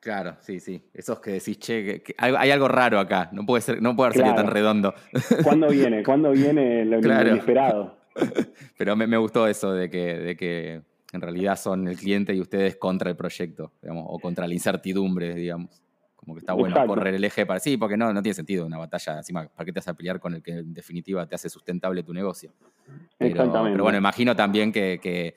[0.00, 0.80] Claro, sí, sí.
[0.94, 4.34] Esos que decís, che, que, hay, algo raro acá, no puede ser, no puede haber
[4.34, 4.94] tan redondo.
[5.42, 6.04] ¿Cuándo viene?
[6.04, 7.96] ¿Cuándo viene lo, inesperado?
[8.78, 12.40] Pero me, me, gustó eso de que, de que en realidad son el cliente y
[12.40, 15.82] ustedes contra el proyecto, digamos, o contra la incertidumbre, digamos.
[16.28, 18.76] Como que está bueno correr el eje para sí, porque no, no tiene sentido una
[18.76, 21.48] batalla encima, ¿para qué te vas a pelear con el que en definitiva te hace
[21.48, 22.52] sustentable tu negocio?
[23.16, 23.72] Pero, Exactamente.
[23.72, 25.34] Pero bueno, imagino también que, que,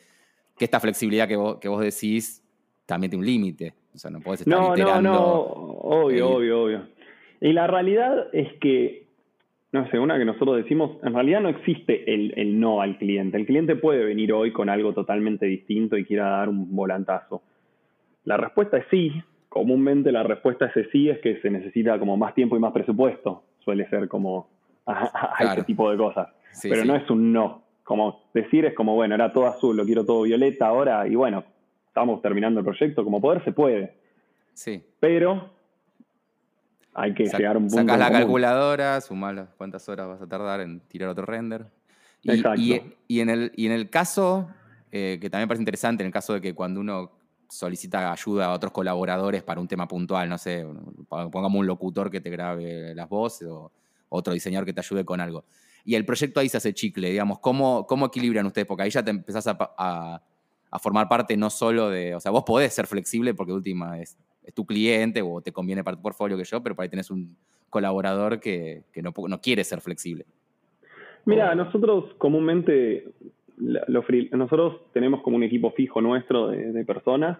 [0.60, 2.44] esta flexibilidad que vos, que vos decís
[2.86, 3.74] también tiene un límite.
[3.96, 6.88] O sea, no puedes estar no, No, no, obvio, obvio, obvio.
[7.40, 9.08] Y la realidad es que
[9.72, 13.38] no sé, una que nosotros decimos, en realidad no existe el, no al cliente.
[13.38, 17.42] El cliente puede venir hoy con algo totalmente distinto y quiera dar un volantazo.
[18.26, 19.14] La respuesta es sí.
[19.52, 22.72] Comúnmente la respuesta a ese sí es que se necesita como más tiempo y más
[22.72, 23.44] presupuesto.
[23.60, 24.48] Suele ser como
[24.86, 26.30] a, ese tipo de cosas.
[26.64, 27.62] Pero no es un no.
[27.84, 31.44] Como decir es como, bueno, era todo azul, lo quiero todo violeta ahora y bueno,
[31.86, 33.04] estamos terminando el proyecto.
[33.04, 33.98] Como poder se puede.
[34.54, 34.82] Sí.
[35.02, 35.50] Pero
[36.94, 37.76] hay que llegar a un punto.
[37.76, 41.66] Sacas la calculadora, sumas cuántas horas vas a tardar en tirar otro render.
[42.22, 42.62] Y, Exacto.
[42.62, 44.48] Y, en, el, y en el caso,
[44.94, 47.12] eh, que también parece interesante, en el caso de que cuando uno
[47.52, 50.66] solicita ayuda a otros colaboradores para un tema puntual, no sé,
[51.10, 53.72] pongamos un locutor que te grabe las voces o
[54.10, 55.44] otro diseñador que te ayude con algo.
[55.84, 58.68] Y el proyecto ahí se hace chicle, digamos, ¿cómo, cómo equilibran ustedes?
[58.68, 62.44] Porque ahí ya te empezás a, a, formar parte no solo de, o sea, vos
[62.46, 64.18] podés ser flexible porque última es
[64.54, 67.36] tu cliente o te conviene para tu portfolio que yo, pero por ahí tenés un
[67.70, 70.26] colaborador que, no, no, quiere ser flexible.
[71.26, 73.06] Mira, nosotros comúnmente,
[73.62, 77.38] nosotros tenemos como un equipo fijo nuestro de, personas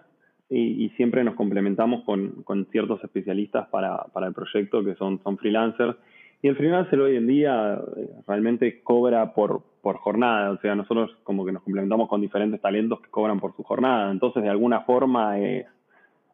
[0.48, 5.96] y, siempre nos complementamos con, ciertos especialistas para, el proyecto que son, son freelancers.
[6.42, 11.16] Y el freelancer hoy en día eh, realmente cobra por, por jornada, o sea, nosotros
[11.22, 14.10] como que nos complementamos con diferentes talentos que cobran por su jornada.
[14.10, 15.66] Entonces, de alguna forma, eh,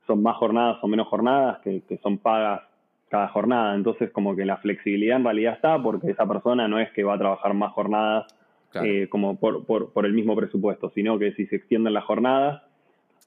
[0.07, 2.63] son más jornadas o menos jornadas que, son pagas
[3.11, 3.75] cada jornada.
[3.75, 7.15] Entonces, como que la flexibilidad en realidad está porque esa persona no es que va
[7.15, 8.27] a trabajar más jornadas
[8.75, 12.63] eh, como por, por, el mismo presupuesto, sino que si se extienden las jornadas,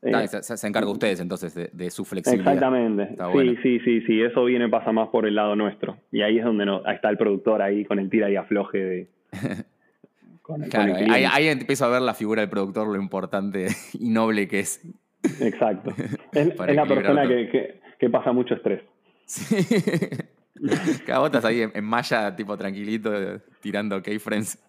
[0.04, 2.54] Eh, se, encarga ustedes entonces de, su flexibilidad.
[2.54, 3.15] Exactamente.
[3.34, 4.21] sí, sí, sí, sí.
[4.21, 5.97] Eso viene, pasa más por el lado nuestro.
[6.12, 9.08] Y ahí es donde no, está el productor ahí con el tira y afloje de.
[10.69, 14.82] claro, ahí, empiezo a ver la figura del productor, lo importante y noble que es.
[15.39, 15.93] Exacto.
[16.34, 18.82] Es, la persona que, pasa mucho estrés.
[19.25, 19.56] Sí.
[20.56, 23.12] Estás ahí en, malla, tipo tranquilito,
[23.62, 24.60] tirando keyframes.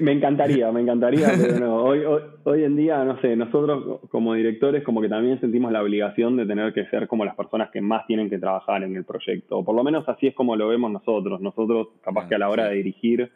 [0.00, 1.82] Me, encantaría, me encantaría, pero no.
[1.82, 2.02] Hoy,
[2.44, 6.44] hoy, en día, no sé, nosotros como directores como que también sentimos la obligación de
[6.44, 9.58] tener que ser como las personas que más tienen que trabajar en el proyecto.
[9.58, 11.40] O por lo menos así es como lo vemos nosotros.
[11.40, 13.30] Nosotros, capaz que a la hora de dirigir,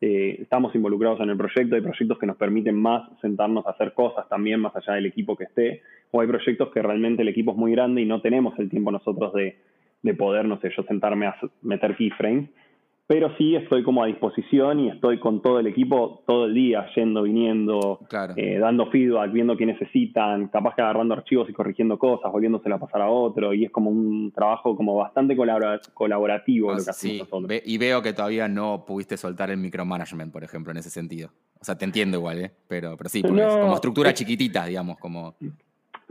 [0.00, 1.74] eh, estamos involucrados en el proyecto.
[1.74, 5.36] Hay proyectos que nos permiten más sentarnos a hacer cosas también, más allá del equipo
[5.36, 5.82] que esté.
[6.12, 8.92] O hay proyectos que realmente el equipo es muy grande y no tenemos el tiempo
[8.92, 9.58] nosotros de,
[10.02, 12.48] de poder, no sé, yo sentarme a meter keyframes
[13.08, 16.86] pero sí estoy como a disposición y estoy con todo el equipo todo el día,
[16.94, 18.00] yendo, viniendo,
[18.36, 22.78] eh, dando feedback, viendo qué necesitan, capaz que agarrando archivos y corrigiendo cosas, volviéndosela a
[22.78, 25.34] pasar a otro, y es como un trabajo como bastante
[25.94, 27.62] colaborativo lo que hacemos nosotros.
[27.64, 31.30] y veo que todavía no pudiste soltar el micromanagement, por ejemplo, en ese sentido.
[31.58, 32.52] O sea, te entiendo igual, ¿eh?
[32.68, 35.34] pero, pero sí, como estructura chiquitita, digamos, como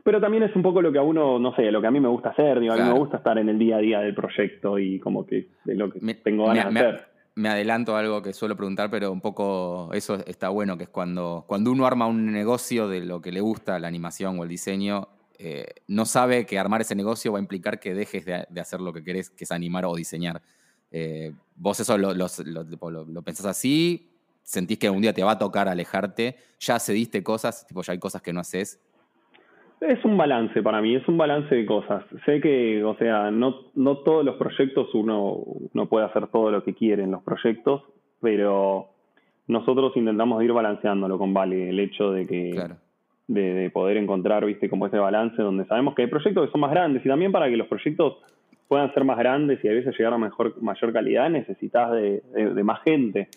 [0.07, 1.99] pero también es un poco lo que a uno, no sé, lo que a mí
[1.99, 4.15] me gusta hacer, digo, a mí me gusta estar en el día a día del
[4.15, 7.07] proyecto y como que de lo que tengo ganas de hacer.
[7.35, 10.89] Me adelanto a algo que suelo preguntar, pero un poco eso está bueno, que es
[10.89, 14.49] cuando, cuando uno arma un negocio de lo que le gusta, la animación o el
[14.49, 18.79] diseño, eh, no sabe que armar ese negocio va a implicar que dejes de, hacer
[18.79, 20.41] lo que querés, que es animar o diseñar.
[20.89, 24.09] Eh, vos eso lo, lo, pensás así,
[24.41, 27.99] sentís que un día te va a tocar alejarte, ya cediste cosas, tipo ya hay
[27.99, 28.79] cosas que no haces,
[29.81, 32.03] es un balance para mí, es un balance de cosas.
[32.25, 35.43] Sé que, o sea, no, no todos los proyectos uno,
[35.89, 37.83] puede hacer todo lo que quiere en los proyectos,
[38.21, 38.87] pero
[39.47, 42.59] nosotros intentamos ir balanceándolo con Vale, el hecho de que
[43.27, 46.71] de, poder encontrar, viste, como ese balance donde sabemos que hay proyectos que son más
[46.71, 48.17] grandes y también para que los proyectos
[48.67, 52.63] puedan ser más grandes y a veces llegar a mejor, mayor calidad necesitas de, de
[52.63, 53.29] más gente.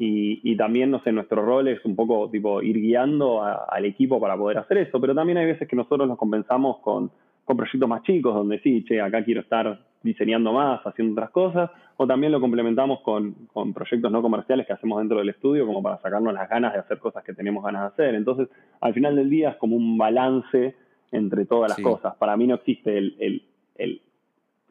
[0.00, 4.36] Y, también, no sé, nuestro rol es un poco tipo ir guiando al equipo para
[4.36, 7.10] poder hacer eso, pero también hay veces que nosotros nos compensamos con,
[7.44, 12.06] proyectos más chicos, donde sí, che, acá quiero estar diseñando más, haciendo otras cosas, o
[12.06, 13.34] también lo complementamos con,
[13.74, 16.98] proyectos no comerciales que hacemos dentro del estudio como para sacarnos las ganas de hacer
[16.98, 18.14] cosas que tenemos ganas de hacer.
[18.14, 18.48] Entonces,
[18.80, 20.76] al final del día es como un balance
[21.10, 22.14] entre todas las cosas.
[22.16, 23.42] Para mí no existe el,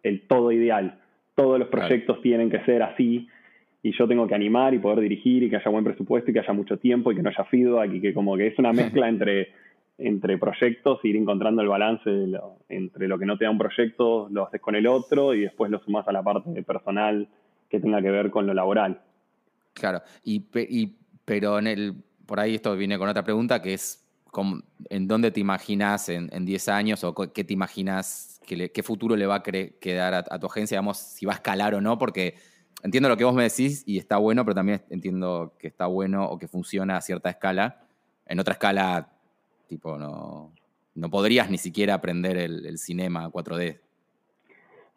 [0.03, 0.99] el, todo ideal.
[1.35, 3.27] Todos los proyectos tienen que ser así
[3.87, 6.41] y yo tengo que animar y poder dirigir y que haya buen presupuesto y que
[6.41, 9.07] haya mucho tiempo y que no haya feedback y que como que es una mezcla
[9.07, 9.53] entre,
[9.97, 12.09] entre proyectos, ir encontrando el balance
[12.67, 15.71] entre lo que no te da un proyecto, lo haces con el otro y después
[15.71, 17.29] lo sumas a la parte personal
[17.69, 18.99] que tenga que ver con lo laboral.
[19.73, 20.41] Claro, y,
[21.23, 21.93] pero en el,
[22.25, 24.05] por ahí esto viene con otra pregunta que es
[24.89, 29.35] ¿en dónde te imaginas en, 10 años o qué te imaginas, qué futuro le va
[29.35, 31.97] a quedar a, a tu agencia, digamos, si va a escalar o no?
[31.97, 32.35] Porque
[32.83, 36.25] entiendo lo que vos me decís y está bueno, pero también entiendo que está bueno
[36.25, 37.83] o que funciona a cierta escala.
[38.25, 39.09] En otra escala,
[39.67, 40.51] tipo, no,
[40.95, 43.79] no podrías ni siquiera aprender el, cinema 4D.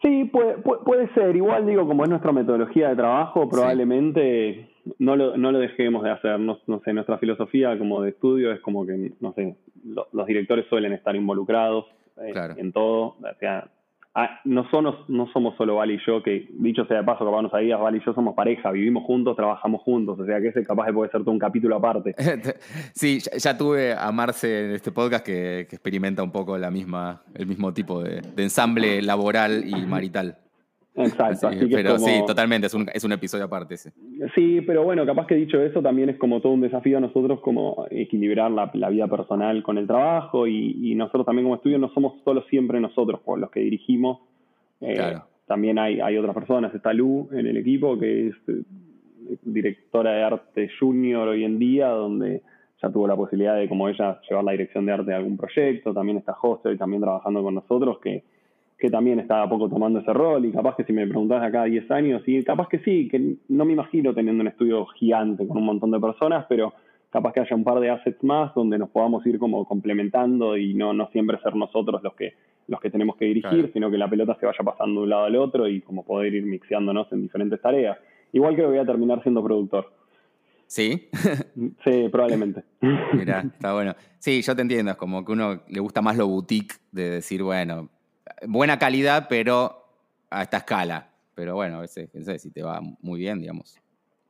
[0.02, 1.36] Sí, puede, puede, ser.
[1.36, 6.10] Igual digo, como es nuestra metodología de trabajo, probablemente no, lo, no lo dejemos de
[6.10, 6.40] hacer.
[6.40, 10.94] No, sé, nuestra filosofía como de estudio es como que, no sé, los directores suelen
[10.94, 11.84] estar involucrados
[12.16, 13.16] eh, en todo.
[13.40, 13.70] Sea,
[14.14, 17.42] Ah, no, somos, no somos solo Val y yo, que dicho sea de paso, capaz
[17.42, 20.64] no sabías, Val y yo somos pareja, vivimos juntos, trabajamos juntos, o sea que ese
[20.64, 22.16] capaz de puede ser todo un capítulo aparte.
[22.92, 27.46] sí, ya, tuve a Marce en este podcast que, experimenta un poco la misma, el
[27.46, 30.38] mismo tipo de ensamble laboral y marital.
[31.04, 31.48] Exacto.
[31.48, 33.76] Así, pero sí, totalmente, es un, es un episodio aparte.
[33.76, 33.90] Sí.
[34.34, 37.40] sí, pero bueno, capaz que dicho eso, también es como todo un desafío a nosotros
[37.40, 42.22] como equilibrar la, vida personal con el trabajo y, nosotros también como estudio no somos
[42.24, 44.18] solo siempre nosotros por los que dirigimos.
[44.80, 45.24] Eh, claro.
[45.46, 48.62] También hay, hay otras personas, está Lu en el equipo que es eh,
[49.42, 52.42] directora de arte junior hoy en día, donde
[52.82, 55.92] ya tuvo la posibilidad de como ella llevar la dirección de arte de algún proyecto,
[55.92, 58.24] también está José también trabajando con nosotros, que
[58.80, 61.90] que también estaba poco tomando ese rol y capaz que si me preguntás acá 10
[61.90, 65.66] años, y capaz que sí, que no me imagino teniendo un estudio gigante con un
[65.66, 66.72] montón de personas, pero
[67.10, 70.72] capaz que haya un par de assets más donde nos podamos ir como complementando y
[70.72, 72.32] no, no siempre ser nosotros los que,
[72.68, 75.24] los que tenemos que dirigir, sino que la pelota se vaya pasando de un lado
[75.24, 77.98] al otro y como poder ir mixeándonos en diferentes tareas.
[78.32, 79.92] Igual que voy a terminar siendo productor.
[80.66, 81.08] ¿Sí?
[81.84, 82.62] sí, probablemente.
[83.12, 83.94] Mira, está bueno.
[84.20, 87.42] Sí, yo te entiendo, es como que uno le gusta más lo boutique de decir,
[87.42, 87.90] bueno,
[88.46, 89.84] buena calidad, pero
[90.30, 91.08] a esta escala.
[91.34, 93.78] Pero bueno, a veces, no sé, si te va muy bien, digamos.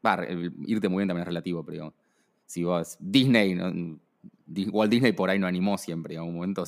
[0.05, 0.19] Va,
[0.67, 1.95] irte muy bien también es relativo, pero digamos,
[2.47, 3.57] si vos, Disney,
[4.73, 6.65] Walt Disney por ahí no animó siempre, en algún momento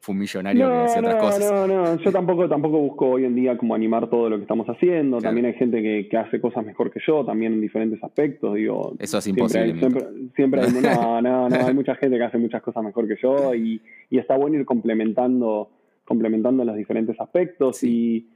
[0.00, 1.52] fue un millonario que hacía otras cosas.
[1.52, 4.66] No, no, yo tampoco, tampoco busco hoy en día como animar todo lo que estamos
[4.68, 5.18] haciendo.
[5.18, 8.54] También hay gente que, hace cosas mejor que yo, también en diferentes aspectos.
[8.54, 9.78] Digo, Eso es imposible.
[10.34, 13.54] Siempre, hay, no, no, no, hay mucha gente que hace muchas cosas mejor que yo
[13.54, 15.68] y, está bueno ir complementando,
[16.06, 18.28] complementando los diferentes aspectos y,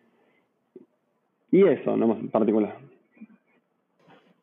[1.50, 2.76] y eso, no en particular.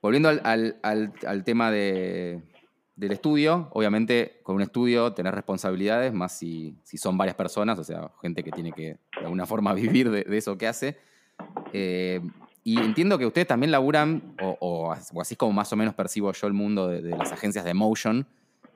[0.01, 2.41] Volviendo al, al tema de,
[2.97, 8.11] del estudio, obviamente con un estudio tener responsabilidades, más si, son varias personas, o sea,
[8.21, 10.97] gente que tiene que de alguna forma vivir de, eso que hace.
[11.71, 12.19] Eh,
[12.63, 16.53] y entiendo que ustedes también laburan, o, así como más o menos percibo yo el
[16.53, 18.25] mundo de, las agencias de motion,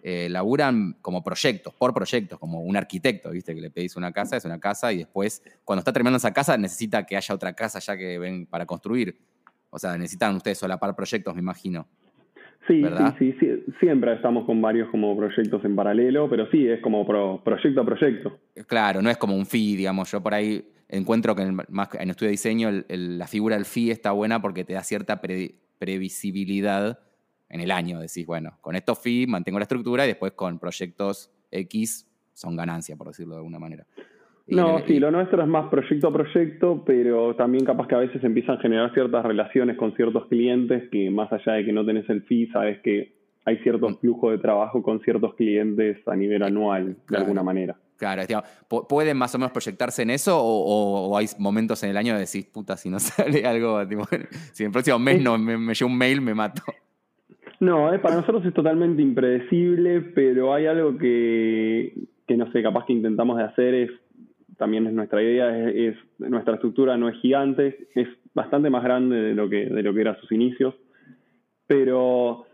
[0.03, 3.53] eh, laburan como proyectos, por proyectos, como un arquitecto, ¿viste?
[3.53, 6.57] Que le pedís una casa, es una casa, y después, cuando está terminando esa casa,
[6.57, 9.17] necesita que haya otra casa ya que ven para construir.
[9.69, 11.87] O sea, necesitan ustedes solapar proyectos, me imagino.
[12.67, 12.83] Sí,
[13.17, 17.05] sí, sí, siempre estamos con varios como proyectos en paralelo, pero sí, es como
[17.43, 18.39] proyecto a proyecto.
[18.67, 20.11] Claro, no es como un fee, digamos.
[20.11, 23.91] Yo por ahí encuentro que en, más, en estudio de diseño la figura del fee
[23.91, 25.21] está buena porque te da cierta
[25.79, 26.99] previsibilidad
[27.51, 27.99] en el año.
[27.99, 32.95] Decís, bueno, con estos fee mantengo la estructura y después con proyectos X son ganancia,
[32.95, 33.85] por decirlo de alguna manera.
[34.47, 38.23] No, sí, lo nuestro es más proyecto a proyecto, pero también capaz que a veces
[38.23, 42.09] empiezan a generar ciertas relaciones con ciertos clientes que más allá de que no tenés
[42.09, 43.97] el fee, sabes que hay cierto mm.
[43.99, 47.77] flujo de trabajo con ciertos clientes a nivel anual, de alguna manera.
[47.97, 48.23] Claro,
[48.89, 52.51] ¿pueden más o menos proyectarse en eso o, hay momentos en el año de decir,
[52.51, 53.79] puta, si no sale algo,
[54.53, 56.63] si en el próximo mes no me, me un mail, me mato?
[57.61, 61.93] No, eh, para nosotros es totalmente impredecible, pero hay algo que,
[62.27, 63.91] que, no sé, capaz que intentamos de hacer es
[64.57, 69.35] también es nuestra idea, es, nuestra estructura no es gigante, es bastante más grande de
[69.35, 70.73] lo que, de lo que era sus inicios,
[71.67, 72.45] pero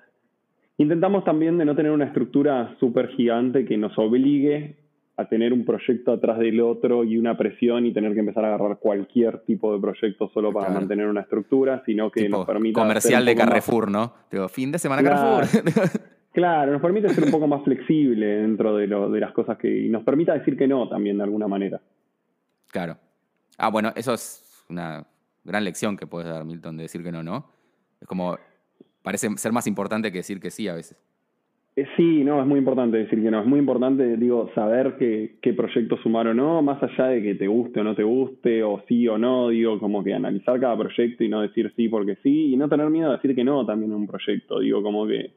[0.78, 4.76] intentamos también de no tener una estructura súper gigante que nos obligue
[5.18, 8.50] a tener un proyecto atrás del otro y una presión y tener que empezar a
[8.50, 12.80] agarrar cualquier tipo de proyecto solo para mantener una estructura, sino que nos permita...
[12.80, 14.14] Comercial de Carrefour, ¿no?
[14.32, 15.46] Digo, fin de semana Carrefour.
[16.38, 19.86] Claro, nos permite ser un poco más flexible dentro de, lo, de las cosas que...
[19.86, 21.82] y nos permita decir que no también de alguna manera.
[22.68, 23.00] Claro.
[23.58, 25.08] Ah, bueno, eso es una
[25.44, 27.50] gran lección que puedes dar, Milton, de decir que no, ¿no?
[28.00, 28.38] Es como,
[29.02, 31.00] parece ser más importante que decir que sí a veces.
[31.78, 33.40] Eh, sí, no, es muy importante decir que no.
[33.40, 37.36] Es muy importante, digo, saber qué, qué proyecto sumar o no, más allá de que
[37.36, 40.76] te guste o no te guste, o sí o no, digo, como que analizar cada
[40.76, 43.64] proyecto y no decir sí porque sí, y no tener miedo a decir que no
[43.64, 44.60] también en un proyecto.
[44.60, 45.34] Digo, como que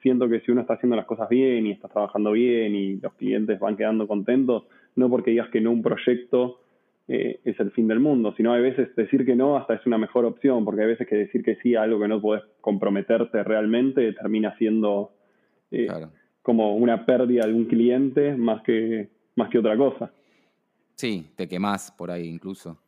[0.00, 3.12] siento que si uno está haciendo las cosas bien y está trabajando bien y los
[3.12, 6.60] clientes van quedando contentos, no porque digas que no un proyecto
[7.06, 9.98] eh, es el fin del mundo, sino hay veces decir que no hasta es una
[9.98, 13.44] mejor opción, porque hay veces que decir que sí a algo que no puedes comprometerte
[13.44, 15.10] realmente termina siendo
[15.70, 15.88] eh,
[16.42, 20.10] como una pérdida de un cliente más que, más que otra cosa.
[20.94, 22.78] Sí, te quemás por ahí incluso.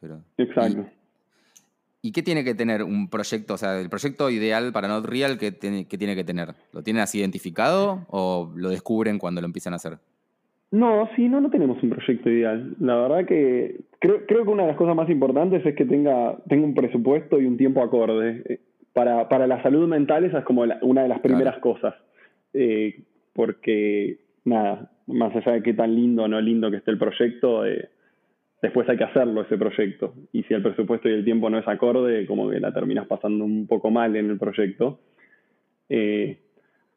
[0.00, 0.20] Pero...
[0.38, 0.86] Exacto.
[2.02, 3.54] ¿Y, qué tiene que tener un proyecto?
[3.54, 6.54] O sea, el proyecto ideal para Not Real, ¿qué, tiene, qué tiene que tener?
[6.72, 9.98] ¿Lo tienen así identificado o lo descubren cuando lo empiezan a hacer?
[10.70, 12.76] No, sí, no, no tenemos un proyecto ideal.
[12.78, 16.36] La verdad que creo, creo que una de las cosas más importantes es que tenga,
[16.48, 18.42] tenga un presupuesto y un tiempo acorde.
[18.46, 18.60] Eh,
[18.92, 21.94] para, para la salud mental esa es como una de las primeras cosas.
[22.58, 23.02] Eh,
[23.34, 27.66] porque, nada, más allá de qué tan lindo o no lindo que esté el proyecto,
[27.66, 27.90] eh,
[28.62, 30.14] después hay que hacerlo ese proyecto.
[30.32, 33.44] Y si el presupuesto y el tiempo no es acorde, como que la terminas pasando
[33.44, 35.00] un poco mal en el proyecto.
[35.90, 36.38] Eh,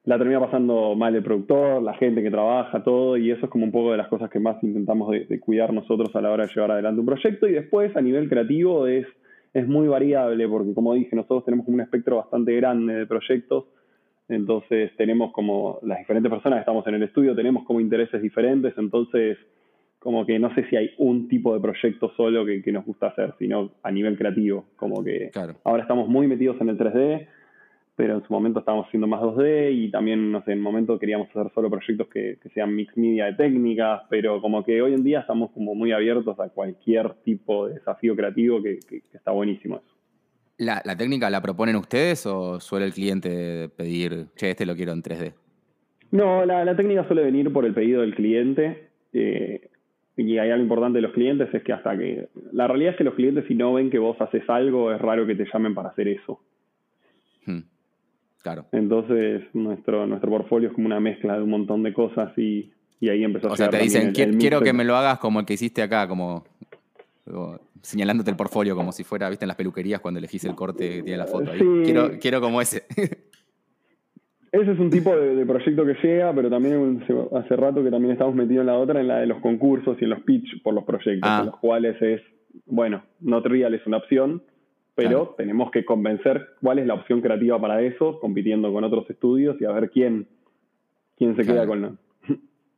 [0.06, 3.65] la termina pasando mal el productor, la gente que trabaja, todo, y eso es como
[3.65, 6.54] un poco de las cosas que más intentamos de, cuidar nosotros a la hora de
[6.56, 7.48] llevar adelante un proyecto.
[7.48, 9.06] Y después, a nivel creativo, es,
[9.54, 13.65] es muy variable, porque como dije, nosotros tenemos un espectro bastante grande de proyectos,
[14.30, 18.74] entonces tenemos como las diferentes personas que estamos en el estudio, tenemos como intereses diferentes,
[18.78, 19.38] entonces
[20.00, 23.08] como que no sé si hay un tipo de proyecto solo que, que nos gusta
[23.08, 25.30] hacer, sino a nivel creativo, como que
[25.63, 27.28] ahora estamos muy metidos en el 3D,
[28.00, 30.98] pero en su momento estábamos haciendo más 2D y también, no sé, en un momento
[30.98, 35.04] queríamos hacer solo proyectos que, sean mix media de técnicas, pero como que hoy en
[35.04, 38.80] día estamos como muy abiertos a cualquier tipo de desafío creativo que,
[39.12, 39.99] está buenísimo eso.
[40.60, 45.01] ¿La, técnica la proponen ustedes o suele el cliente pedir, che, este lo quiero en
[45.01, 45.34] 3D?
[46.12, 48.89] No, la, técnica suele venir por el pedido del cliente.
[49.14, 49.70] Eh,
[50.18, 52.28] y hay algo importante de los clientes es que hasta que...
[52.51, 55.26] La realidad es que los clientes si no ven que vos haces algo, es raro
[55.26, 56.41] que te llamen para hacer eso.
[57.45, 57.62] Hmm.
[58.41, 58.66] Claro.
[58.74, 62.70] Entonces, nuestro, nuestro portfolio es como una mezcla de un montón de cosas y,
[63.01, 65.53] ahí empezó a O sea, te dicen, quiero que me lo hagas como el que
[65.53, 66.43] hiciste acá, como,
[67.82, 71.03] señalándote el portfolio como si fuera, viste, en las peluquerías cuando elegís el corte que
[71.03, 71.51] tiene la foto.
[71.84, 72.84] Quiero, quiero como ese.
[74.51, 77.03] ese es un tipo de, proyecto que llega, pero también
[77.36, 80.05] hace rato que también estamos metidos en la otra, en la de los concursos y
[80.05, 81.39] en los pitch por los proyectos, ah.
[81.41, 82.21] en los cuales es,
[82.65, 84.43] bueno, no trivial es una opción,
[84.95, 89.55] pero tenemos que convencer cuál es la opción creativa para eso, compitiendo con otros estudios
[89.61, 90.27] y a ver quién,
[91.17, 91.97] quién se queda con...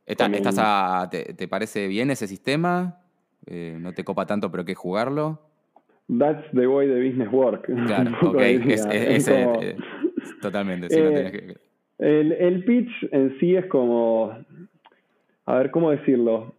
[0.04, 3.01] ¿Estás te, parece bien ese sistema?
[3.46, 5.40] Eh, ¿No te copa tanto, pero qué jugarlo?
[6.08, 7.66] That's the way the business work.
[7.86, 8.40] Claro, ok.
[8.40, 9.76] Es, eh,
[10.40, 10.88] totalmente.
[10.90, 11.56] Eh,
[11.98, 14.32] el, el pitch en sí es como.
[15.46, 16.54] A ver, ¿cómo decirlo?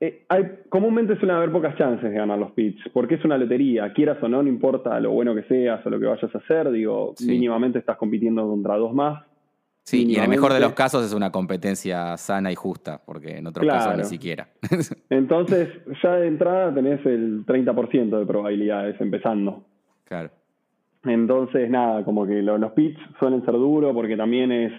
[0.00, 3.92] Eh, hay, comúnmente suelen haber pocas chances de ganar los pitch, porque es una lotería,
[3.92, 6.70] quieras o no, no importa lo bueno que seas o lo que vayas a hacer,
[6.70, 9.24] digo, mínimamente estás compitiendo contra dos más.
[9.88, 13.38] Sí, y en el mejor de los casos es una competencia sana y justa, porque
[13.38, 14.48] en otros casos ni siquiera.
[15.08, 15.70] Entonces,
[16.02, 19.64] ya de entrada tenés el 30% de probabilidades empezando.
[20.04, 20.30] Claro.
[21.04, 24.72] Entonces, nada, como que los pitch suelen ser duros porque también es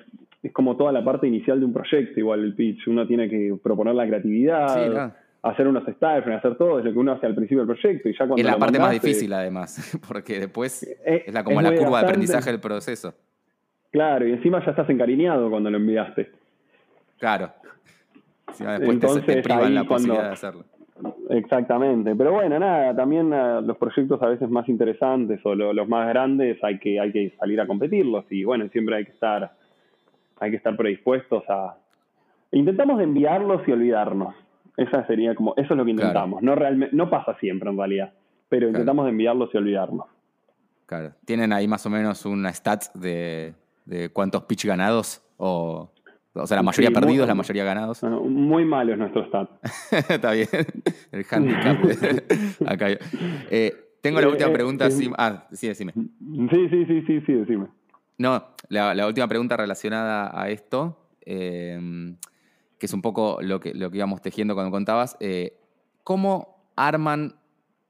[0.43, 2.87] es como toda la parte inicial de un proyecto, igual el pitch.
[2.87, 7.13] Uno tiene que proponer la creatividad, hacer unos styles, hacer todo, es lo que uno
[7.13, 8.09] hace al principio del proyecto.
[8.09, 11.75] Y ya cuando es la parte más difícil, además, porque después es, la, como la
[11.75, 13.15] curva de aprendizaje del proceso.
[13.91, 16.31] Claro, y encima ya estás encariñado cuando lo enviaste.
[17.17, 17.51] Claro.
[18.47, 20.65] después Entonces, te, privan la posibilidad de hacerlo.
[21.29, 26.09] Exactamente, pero bueno, nada, también uh, los proyectos a veces más interesantes o los más
[26.09, 29.51] grandes hay que, hay que salir a competirlos y bueno, siempre hay que estar
[30.39, 31.77] hay que estar predispuestos a...
[32.51, 34.33] Intentamos enviarlos y olvidarnos.
[34.77, 36.41] Esa sería como, eso es lo que intentamos.
[36.41, 38.13] No, realmente, no pasa siempre en realidad,
[38.47, 40.07] pero intentamos enviarlos y olvidarnos.
[40.85, 41.11] Claro.
[41.25, 43.53] ¿Tienen ahí más o menos una stats de,
[44.13, 45.21] cuántos pitch ganados?
[45.37, 45.91] O,
[46.33, 48.03] o sea, la mayoría perdidos, la mayoría ganados.
[48.03, 49.49] muy malo es nuestro stat.
[50.09, 50.47] Está bien.
[51.11, 51.77] El handicap.
[52.67, 52.87] Acá.
[53.49, 54.87] Eh, tengo la eh, última eh, pregunta.
[55.17, 55.93] ah, sí, decime.
[55.93, 57.67] Sí, sí, sí, sí, sí, decime.
[58.17, 62.17] No, la, última pregunta relacionada a esto, em,
[62.77, 65.57] que es un poco lo que, lo que íbamos tejiendo cuando contabas, eh,
[66.03, 67.35] ¿cómo arman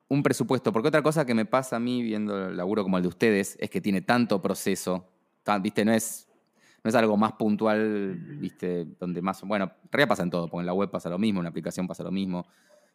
[0.07, 0.71] un presupuesto?
[0.71, 3.57] Porque otra cosa que me pasa a mí viendo el laburo como el de ustedes
[3.59, 5.07] es que tiene tanto proceso,
[5.61, 5.85] ¿viste?
[5.85, 6.27] No es,
[6.83, 8.85] no es algo más puntual, ¿viste?
[8.99, 11.39] Donde más, bueno, en realidad pasa en todo, porque en la web pasa lo mismo,
[11.39, 12.45] en la aplicación pasa lo mismo.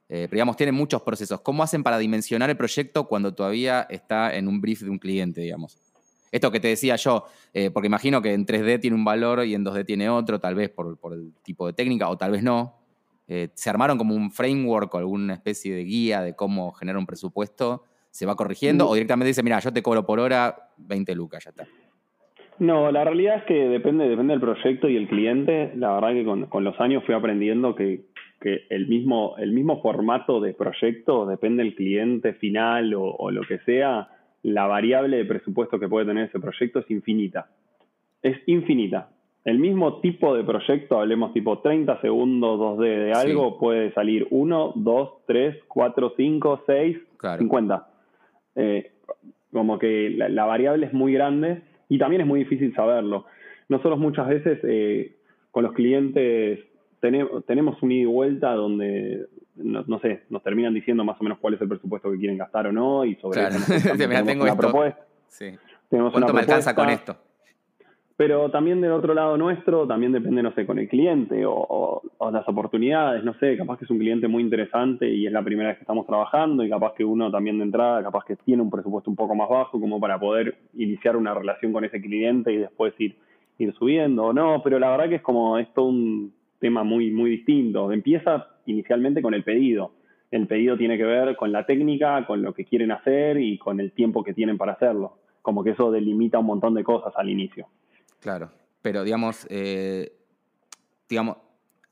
[0.09, 1.41] Eh, pero digamos, tiene muchos procesos.
[1.41, 5.41] ¿Cómo hacen para dimensionar el proyecto cuando todavía está en un brief de un cliente,
[5.41, 5.79] digamos?
[6.31, 9.55] Esto que te decía yo, eh, porque imagino que en 3D tiene un valor y
[9.55, 12.81] en 2D tiene otro, tal vez por, el tipo de técnica o tal vez no.
[13.29, 17.07] Eh, ¿Se armaron como un framework o alguna especie de guía de cómo generar un
[17.07, 17.85] presupuesto?
[18.11, 18.89] ¿Se va corrigiendo?
[18.89, 21.69] ¿O directamente dice, mira, yo te cobro por hora 20 lucas, ya está?
[22.59, 25.73] No, la realidad es que depende, depende del proyecto y el cliente.
[25.77, 28.05] La verdad que con, los años fui aprendiendo que,
[28.71, 34.09] el, mismo, el mismo formato de proyecto, depende del cliente final o lo que sea,
[34.45, 37.49] la variable de presupuesto que puede tener ese proyecto es infinita.
[38.23, 39.09] Es infinita.
[39.45, 44.73] El mismo tipo de proyecto, hablemos tipo 30 segundos 2D de algo, puede salir 1,
[44.77, 46.97] 2, 3, 4, 5, 6,
[47.39, 47.87] 50.
[49.53, 53.27] como que la, variable es muy grande y también es muy difícil saberlo.
[53.69, 55.17] Nosotros muchas veces eh,
[55.51, 56.61] con los clientes
[57.01, 59.27] tenemos, tenemos un ida y vuelta donde
[59.57, 62.67] no, sé, nos terminan diciendo más o menos cuál es el presupuesto que quieren gastar
[62.67, 63.59] o no y sobre eso
[64.25, 65.05] tengo una propuesta.
[65.29, 65.53] Sí.
[65.89, 67.17] ¿Cuánto me alcanza con esto?
[68.17, 72.03] Pero también del otro lado nuestro, también depende, no sé, con el cliente o,
[72.33, 75.69] las oportunidades, no sé, capaz que es un cliente muy interesante y es la primera
[75.69, 78.71] vez que estamos trabajando y capaz que uno también de entrada, capaz que tiene un
[78.71, 82.57] presupuesto un poco más bajo como para poder iniciar una relación con ese cliente y
[82.57, 83.17] después ir,
[83.59, 87.31] ir subiendo o no, pero la verdad que es como esto un tema muy, muy
[87.31, 87.93] distinto.
[87.93, 89.93] Empieza inicialmente con el pedido.
[90.31, 93.81] El pedido tiene que ver con la técnica, con lo que quieren hacer y con
[93.81, 95.19] el tiempo que tienen para hacerlo.
[95.43, 97.67] Como que eso delimita un montón de cosas al inicio.
[98.25, 98.49] Claro,
[98.81, 100.11] pero digamos, eh,
[101.11, 101.37] digamos,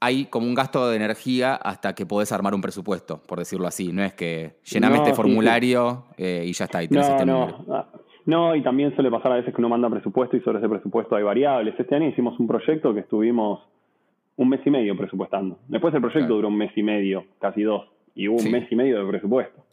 [0.00, 3.92] hay como un gasto de energía hasta que podés armar un presupuesto, por decirlo así.
[3.92, 7.86] No es que llename este formulario eh, y ya está, y tenés este no, ah,
[8.24, 11.16] No, y también suele pasar a veces que uno manda presupuesto y sobre ese presupuesto
[11.16, 11.78] hay variables.
[11.78, 13.60] Este año hicimos un proyecto que estuvimos
[14.36, 15.58] un mes y medio presupuestando.
[15.68, 18.74] Después el proyecto duró un mes y medio, casi dos, y hubo un mes y
[18.74, 19.66] medio de presupuesto.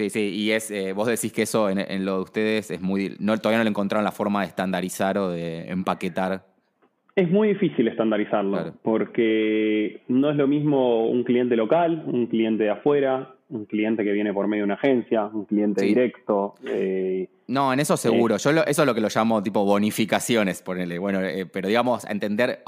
[0.00, 3.16] Sí, sí, y es, eh, vos decís que eso en, lo de ustedes es muy,
[3.18, 6.46] no, todavía no le encontraron la forma de estandarizar o de empaquetar.
[7.16, 12.70] Es muy difícil estandarizarlo, porque no es lo mismo un cliente local, un cliente de
[12.70, 16.54] afuera, un cliente que viene por medio de una agencia, un cliente directo.
[16.66, 18.36] Eh, no, en eso seguro.
[18.36, 20.98] Eh, Yo eso es lo que lo llamo tipo bonificaciones, ponele.
[20.98, 21.20] Bueno,
[21.52, 22.62] pero digamos, entender,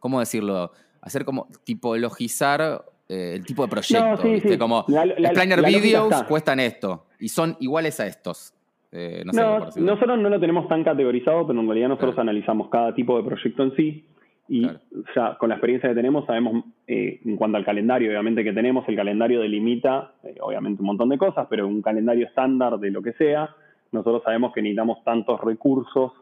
[0.00, 0.72] ¿cómo decirlo?
[1.02, 4.58] Hacer como tipologizar el tipo de proyecto.
[4.58, 8.54] Como los planner videos cuestan esto y son iguales a estos.
[8.90, 13.18] Eh, no, nosotros no lo tenemos tan categorizado, pero en realidad nosotros analizamos cada tipo
[13.18, 14.06] de proyecto en sí
[14.48, 14.66] y
[15.14, 18.88] ya con la experiencia que tenemos sabemos eh, en cuanto al calendario, obviamente que tenemos,
[18.88, 23.02] el calendario delimita, eh, obviamente un montón de cosas, pero un calendario estándar de lo
[23.02, 23.54] que sea,
[23.92, 26.12] nosotros sabemos que necesitamos tantos recursos,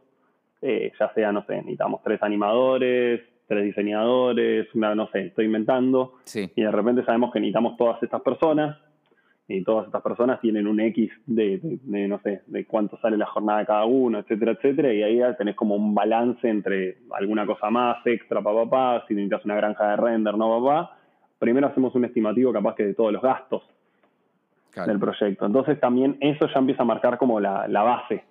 [0.61, 6.63] ya sea, no sé, necesitamos tres animadores, tres diseñadores, una, no sé, estoy inventando, y
[6.63, 8.77] de repente sabemos que necesitamos todas estas personas,
[9.49, 13.61] y todas estas personas tienen un X de, no sé, de cuánto sale la jornada
[13.61, 18.05] de cada uno, etcétera, etcétera, y ahí tenés como un balance entre alguna cosa más,
[18.07, 20.97] extra, papá, papá, si necesitas una granja de render, no, papá.
[21.39, 23.63] Primero hacemos un estimativo capaz que de todos los gastos
[24.75, 25.47] del proyecto.
[25.47, 28.25] Entonces también eso ya empieza a marcar como la, base,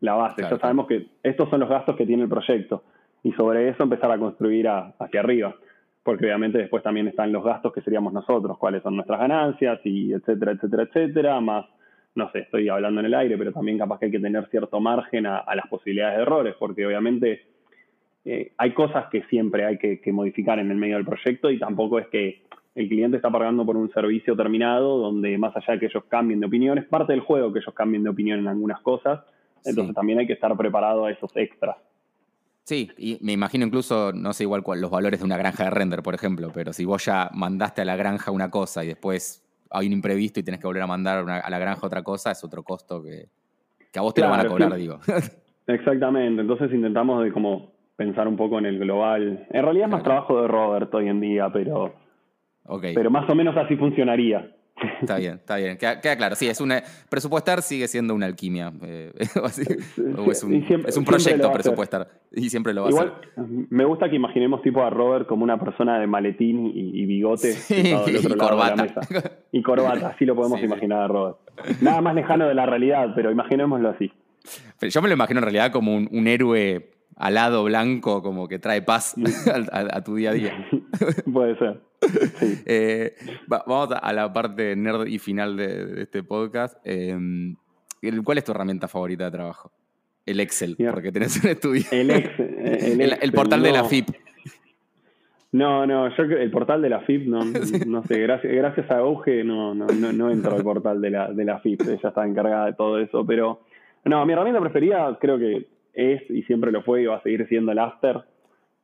[0.00, 0.42] la base.
[0.50, 2.84] ya sabemos que estos son los gastos que tiene el proyecto
[3.22, 5.54] y sobre eso empezar a construir hacia arriba
[6.06, 10.12] porque obviamente después también están los gastos que seríamos nosotros, cuáles son nuestras ganancias y
[10.12, 11.66] etcétera, etcétera, etcétera, más,
[12.14, 14.78] no sé, estoy hablando en el aire, pero también capaz que hay que tener cierto
[14.78, 17.42] margen a, las posibilidades de errores, porque obviamente
[18.24, 21.98] eh, hay cosas que siempre hay que, modificar en el medio del proyecto y tampoco
[21.98, 22.42] es que
[22.76, 26.38] el cliente está pagando por un servicio terminado donde más allá de que ellos cambien
[26.38, 29.24] de opinión, es parte del juego que ellos cambien de opinión en algunas cosas,
[29.64, 31.78] entonces también hay que estar preparado a esos extras.
[32.66, 35.70] Sí, y me imagino incluso, no sé igual cuál, los valores de una granja de
[35.70, 39.46] render, por ejemplo, pero si vos ya mandaste a la granja una cosa y después
[39.70, 42.42] hay un imprevisto y tenés que volver a mandar a la granja otra cosa, es
[42.42, 43.28] otro costo que,
[43.96, 44.98] a vos te lo van a cobrar, digo.
[45.68, 49.46] Exactamente, entonces intentamos de como pensar un poco en el global.
[49.48, 51.94] En realidad es más trabajo de Robert hoy en día, pero,
[52.80, 54.55] pero más o menos así funcionaría.
[55.00, 55.78] Está bien, está bien.
[55.78, 56.36] Queda, claro.
[56.36, 56.82] Sí, es una.
[57.08, 58.72] Presupuestar sigue siendo una alquimia.
[58.82, 62.08] Eh, es, un, proyecto presupuestar.
[62.32, 63.14] Y siempre lo va a Igual,
[63.70, 67.54] Me gusta que imaginemos tipo a Robert como una persona de maletín y, bigote.
[67.70, 68.86] y corbata.
[69.52, 71.36] Y corbata, así lo podemos imaginar a Robert.
[71.80, 74.12] Nada más lejano de la realidad, pero imaginémoslo así.
[74.80, 79.14] yo me lo imagino en realidad como un héroe alado blanco, como que trae paz
[79.72, 80.68] a, tu día a día.
[81.32, 81.80] Puede ser.
[82.66, 83.14] Eh,
[83.46, 86.76] vamos a la parte nerd y final de, este podcast.
[86.84, 87.56] Em,
[88.22, 89.72] ¿Cuál es tu herramienta favorita de trabajo?
[90.26, 91.84] El Excel, porque tenés un estudio.
[91.90, 93.18] El Excel.
[93.20, 94.08] El, portal de la FIP.
[95.52, 97.40] No, no, yo el portal de la FIP, no,
[97.86, 101.44] no sé, gracias, gracias a Auge no, no, no, entro al portal de la, de
[101.46, 103.60] la FIP, ella está encargada de todo eso, pero
[104.04, 105.66] no, mi herramienta preferida creo que
[105.96, 108.20] es y siempre lo fue y va a seguir siendo el After.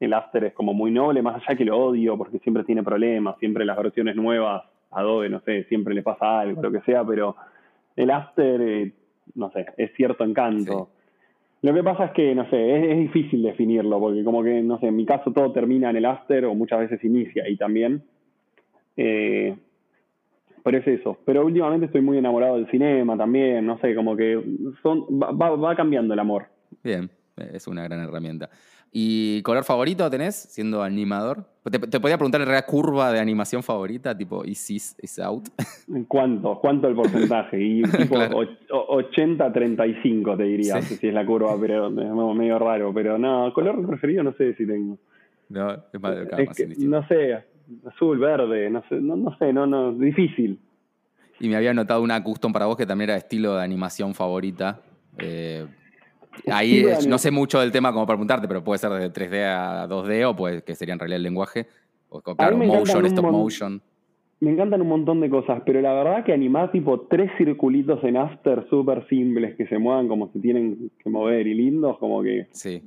[0.01, 3.39] El After es como muy noble, más allá que lo odio porque siempre tiene problemas,
[3.39, 7.37] siempre las versiones nuevas, Adobe, no sé, siempre le pasa algo, lo que sea, pero
[7.95, 8.93] el After, eh,
[9.35, 10.89] no sé, es cierto encanto.
[11.63, 14.89] Lo que pasa es que, no sé, es, difícil definirlo, porque como que, no sé,
[14.89, 18.03] en mi caso todo termina en el after o muchas veces inicia y también.
[18.97, 19.55] Eh,
[20.65, 21.19] pero es eso.
[21.25, 24.43] Pero últimamente estoy muy enamorado del cinema también, no sé, como que
[24.83, 26.47] son, va cambiando el amor.
[26.83, 28.49] Bien, es una gran herramienta.
[28.95, 31.47] ¿Y color favorito tenés siendo animador?
[31.71, 35.49] Te, podía preguntar en realidad curva de animación favorita, tipo is is, is out.
[36.09, 36.59] ¿Cuánto?
[36.61, 37.59] ¿Cuánto el porcentaje?
[37.59, 42.93] Y tipo 80-35 te diría, si es la curva, pero es medio raro.
[42.93, 44.99] Pero no, color preferido no sé si tengo.
[45.49, 46.15] No, es más,
[46.79, 47.43] No sé,
[47.87, 50.61] azul, verde, no sé, no, no sé, no, no, difícil.
[51.41, 54.83] Y me había notado una custom para vos que también era estilo de animación favorita.
[55.19, 55.67] Eh,
[56.51, 59.89] Ahí no sé mucho del tema como para preguntarte, pero puede ser de 3D a
[59.89, 61.67] 2D o puede que sería en realidad el lenguaje.
[62.09, 63.83] O claro, motion, stop motion.
[64.41, 68.17] Me encantan un montón de cosas, pero la verdad que animar tipo tres circulitos en
[68.17, 72.49] After súper simples que se muevan como se tienen que mover y lindos, como que.
[72.51, 72.83] Sí.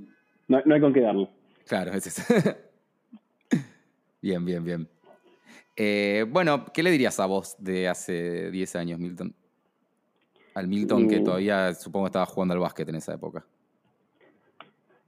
[0.47, 1.29] No, hay con qué darlo.
[1.65, 2.21] Claro, es eso.
[4.21, 4.87] bien, bien, bien.
[5.77, 9.33] Eh, bueno, ¿qué le dirías a vos de hace 10 años, Milton?
[10.55, 13.45] Al Milton, que todavía supongo estaba jugando al básquet en esa época.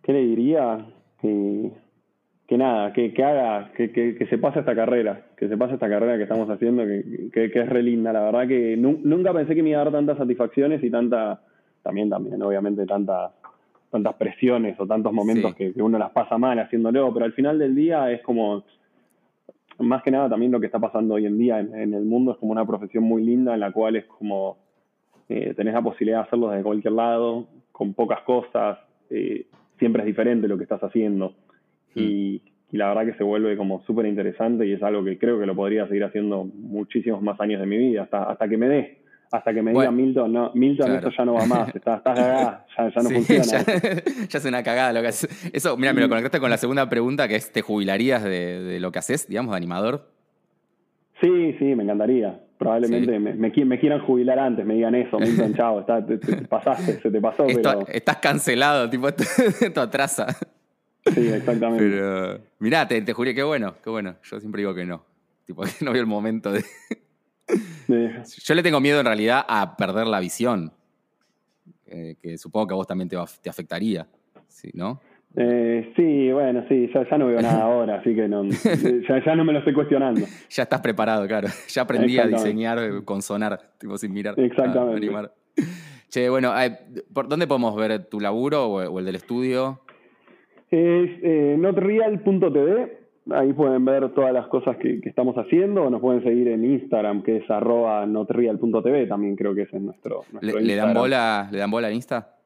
[0.04, 0.86] ¿Qué le diría?
[1.22, 6.24] Que, nada, que, haga, que, se pase esta carrera, que se pase esta carrera que
[6.24, 8.12] estamos haciendo, que, es re linda.
[8.12, 11.41] La verdad que nunca pensé que me iba a dar tantas satisfacciones y tanta,
[11.82, 13.32] también, también, obviamente, tantas
[13.89, 17.74] tantas presiones o tantos momentos que, uno las pasa mal haciéndolo, pero al final del
[17.74, 18.66] día es como,
[19.80, 22.38] más que nada también lo que está pasando hoy en día en el mundo es
[22.38, 24.66] como una profesión muy linda en la cual es como
[25.30, 29.45] eh, tenés la posibilidad de hacerlo desde cualquier lado, con pocas cosas, eh,
[29.78, 31.36] siempre es diferente lo que estás haciendo.
[31.95, 31.99] Mm.
[31.99, 35.45] Y, la verdad que se vuelve como súper interesante y es algo que creo que
[35.45, 38.97] lo podría seguir haciendo muchísimos más años de mi vida, hasta, hasta que me dé.
[39.32, 42.89] Hasta que me diga Milton, no, Milton, esto ya no va más, estás, cagada, ya,
[42.89, 43.43] ya no funciona.
[44.30, 45.49] Ya, es una cagada lo que haces.
[45.53, 48.80] Eso, mira, me lo conectaste con la segunda pregunta, que es, ¿te jubilarías de, de
[48.82, 50.11] lo que haces, digamos, de animador?
[51.21, 52.39] Sí, sí, me encantaría.
[52.58, 57.12] Probablemente me, me, quieran jubilar antes, me digan eso, me digan, chao, te, pasaste, se
[57.12, 57.45] te pasó.
[57.45, 59.08] Estás cancelado, tipo,
[59.62, 60.36] esto atrasa.
[61.14, 61.84] Sí, exactamente.
[61.84, 64.16] Pero, mirá, te, te juré, qué bueno, qué bueno.
[64.24, 65.05] Yo siempre digo que no.
[65.45, 66.64] Tipo, que no veo el momento de...
[68.43, 70.74] Yo le tengo miedo en realidad a perder la visión.
[71.86, 74.08] Eh, que supongo que a vos también te, te afectaría,
[74.49, 74.99] ¿sí, ¿no?
[75.36, 79.53] Eh, sí, bueno, sí, ya, no veo nada ahora, así que no, ya, no me
[79.53, 80.21] lo estoy cuestionando.
[80.49, 81.47] ya estás preparado, claro.
[81.69, 84.39] Ya aprendí a diseñar con sonar, tipo sin mirar.
[84.39, 85.09] Exactamente.
[86.09, 86.53] che, bueno,
[87.13, 89.82] ¿por dónde podemos ver tu laburo o, el del estudio?
[90.71, 92.97] Es eh, notreal.tv,
[93.32, 97.21] ahí pueden ver todas las cosas que, estamos haciendo, o nos pueden seguir en Instagram,
[97.21, 101.59] que es arroba notreal.tv, también creo que es en nuestro, nuestro ¿Le, dan bola, ¿Le
[101.59, 102.36] dan bola en Insta?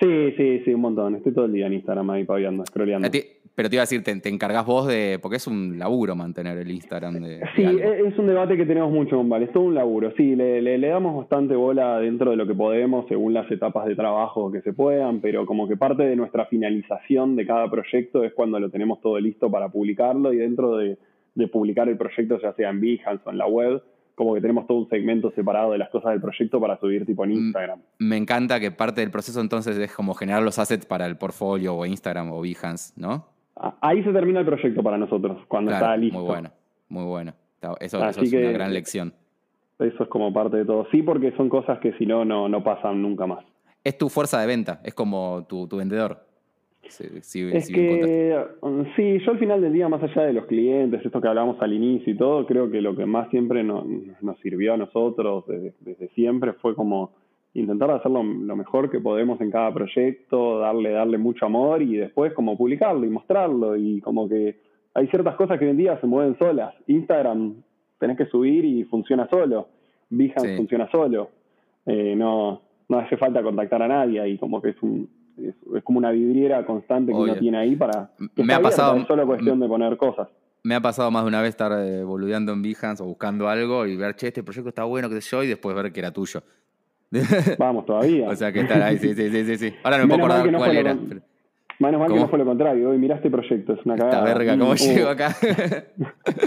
[0.00, 1.16] Sí, sí, sí, un montón.
[1.16, 3.08] Estoy todo el día en Instagram ahí paviando, scrolleando.
[3.54, 5.18] pero te iba a decir, te, encargas vos de.
[5.20, 7.40] Porque es un laburo mantener el Instagram de.
[7.56, 9.42] Sí, es un debate que tenemos mucho con Val.
[9.42, 10.12] Es todo un laburo.
[10.16, 13.96] Sí, le, le, damos bastante bola dentro de lo que podemos, según las etapas de
[13.96, 18.32] trabajo que se puedan, pero como que parte de nuestra finalización de cada proyecto es
[18.34, 20.96] cuando lo tenemos todo listo para publicarlo y dentro de,
[21.34, 23.82] de publicar el proyecto, ya sea en Behance o en la web
[24.18, 27.24] como que tenemos todo un segmento separado de las cosas del proyecto para subir tipo
[27.24, 27.80] en mm, Instagram.
[28.00, 31.76] Me encanta que parte del proceso entonces es como generar los assets para el portfolio
[31.76, 33.28] o Instagram o Behance, ¿no?
[33.80, 36.18] Ahí se termina el proyecto para nosotros, cuando está listo.
[36.18, 36.50] Muy bueno,
[36.88, 37.32] muy bueno.
[37.80, 39.14] Eso, es una gran lección.
[39.78, 40.88] Eso es como parte de todo.
[40.90, 43.44] Sí, porque son cosas que si no, no pasan nunca más.
[43.84, 46.27] Es tu fuerza de venta, es como tu, tu vendedor
[46.88, 51.20] es que, um, sí, yo al final del día, más allá de los clientes, esto
[51.20, 53.84] que hablábamos al inicio y todo, creo que lo que más siempre nos
[54.42, 57.12] sirvió a nosotros desde, siempre fue como
[57.54, 62.32] intentar hacerlo lo mejor que podemos en cada proyecto, darle, darle mucho amor y después
[62.34, 64.56] como publicarlo y mostrarlo y como que
[64.94, 66.74] hay ciertas cosas que hoy en día se mueven solas.
[66.86, 67.62] Instagram
[67.98, 69.68] tenés que subir y funciona solo.
[70.10, 71.30] Behance funciona solo.
[71.86, 75.08] Eh, no, no hace falta contactar a nadie y como que es un,
[75.42, 79.06] es, como una vidriera constante que uno tiene ahí para que me ha pasado es
[79.06, 80.28] solo cuestión de poner cosas.
[80.64, 83.86] Me ha pasado más de una vez estar eh, boludeando en Behance o buscando algo
[83.86, 86.10] y ver, che, este proyecto está bueno, qué sé yo, y después ver que era
[86.10, 86.42] tuyo.
[87.58, 88.28] Vamos, todavía.
[88.28, 89.74] o sea, que estar ahí, sí, sí, sí, sí.
[89.82, 90.96] Ahora no me puedo acordar cuál era.
[91.78, 92.90] Menos mal que no fue lo contrario.
[92.90, 94.18] Hoy mirá este proyecto, es una cagada.
[94.18, 94.74] Esta verga, ¿cómo uh.
[94.74, 95.36] llego acá?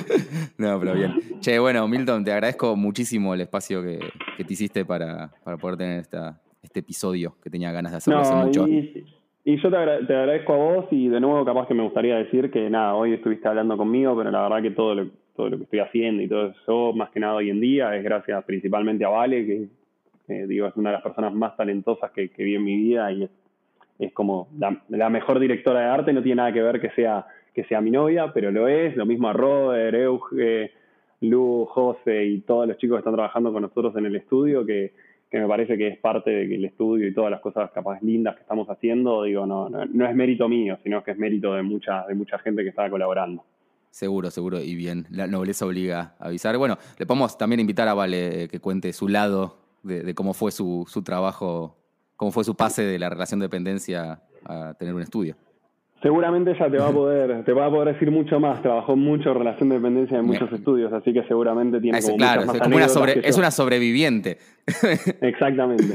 [0.57, 1.13] no, pero bien.
[1.39, 3.99] Che, bueno, Milton, te agradezco muchísimo el espacio que,
[4.35, 6.37] que te hiciste para, para poder tener esta,
[6.71, 8.65] este episodio que tenía ganas de hacerlo hace mucho.
[9.43, 12.69] Y, yo te, agradezco a vos y de nuevo capaz que me gustaría decir que
[12.69, 15.79] nada, hoy estuviste hablando conmigo, pero la verdad que todo lo, todo lo que estoy
[15.79, 19.45] haciendo y todo eso, más que nada hoy en día, es gracias principalmente a Vale,
[19.45, 19.67] que
[20.47, 23.29] digo es una de las personas más talentosas que, vi en mi vida y es,
[23.99, 27.65] es como la, mejor directora de arte, no tiene nada que ver que sea, que
[27.65, 30.71] sea mi novia, pero lo es, lo mismo a Robert, Euge,
[31.21, 34.93] Lu, José y todos los chicos que están trabajando con nosotros en el estudio, que
[35.31, 38.41] que me parece que es parte del estudio y todas las cosas capaz lindas que
[38.41, 42.15] estamos haciendo, digo, no, no, es mérito mío, sino que es mérito de mucha, de
[42.15, 43.45] mucha gente que está colaborando.
[43.91, 46.57] Seguro, seguro, y bien, la nobleza obliga a avisar.
[46.57, 50.85] Bueno, le podemos también invitar a Vale que cuente su lado de, cómo fue su,
[50.89, 51.77] su trabajo,
[52.17, 55.37] cómo fue su pase de la relación de dependencia a tener un estudio.
[56.01, 58.59] Seguramente ella te va a poder, te va a poder decir mucho más.
[58.63, 62.41] Trabajó mucho en relación de dependencia en muchos estudios, así que seguramente tiene es, claro,
[62.41, 64.39] es, como una es una sobreviviente.
[65.21, 65.85] Exactamente.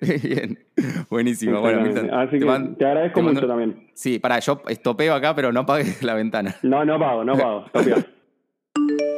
[0.22, 0.58] bien.
[1.10, 1.60] Buenísimo.
[1.60, 1.80] Bueno,
[2.12, 2.46] así que
[2.78, 3.88] te, agradezco mucho también.
[3.94, 6.54] Sí, para, yo estopeo acá, pero no apagues la ventana.
[6.62, 7.64] No, no pago, no pago.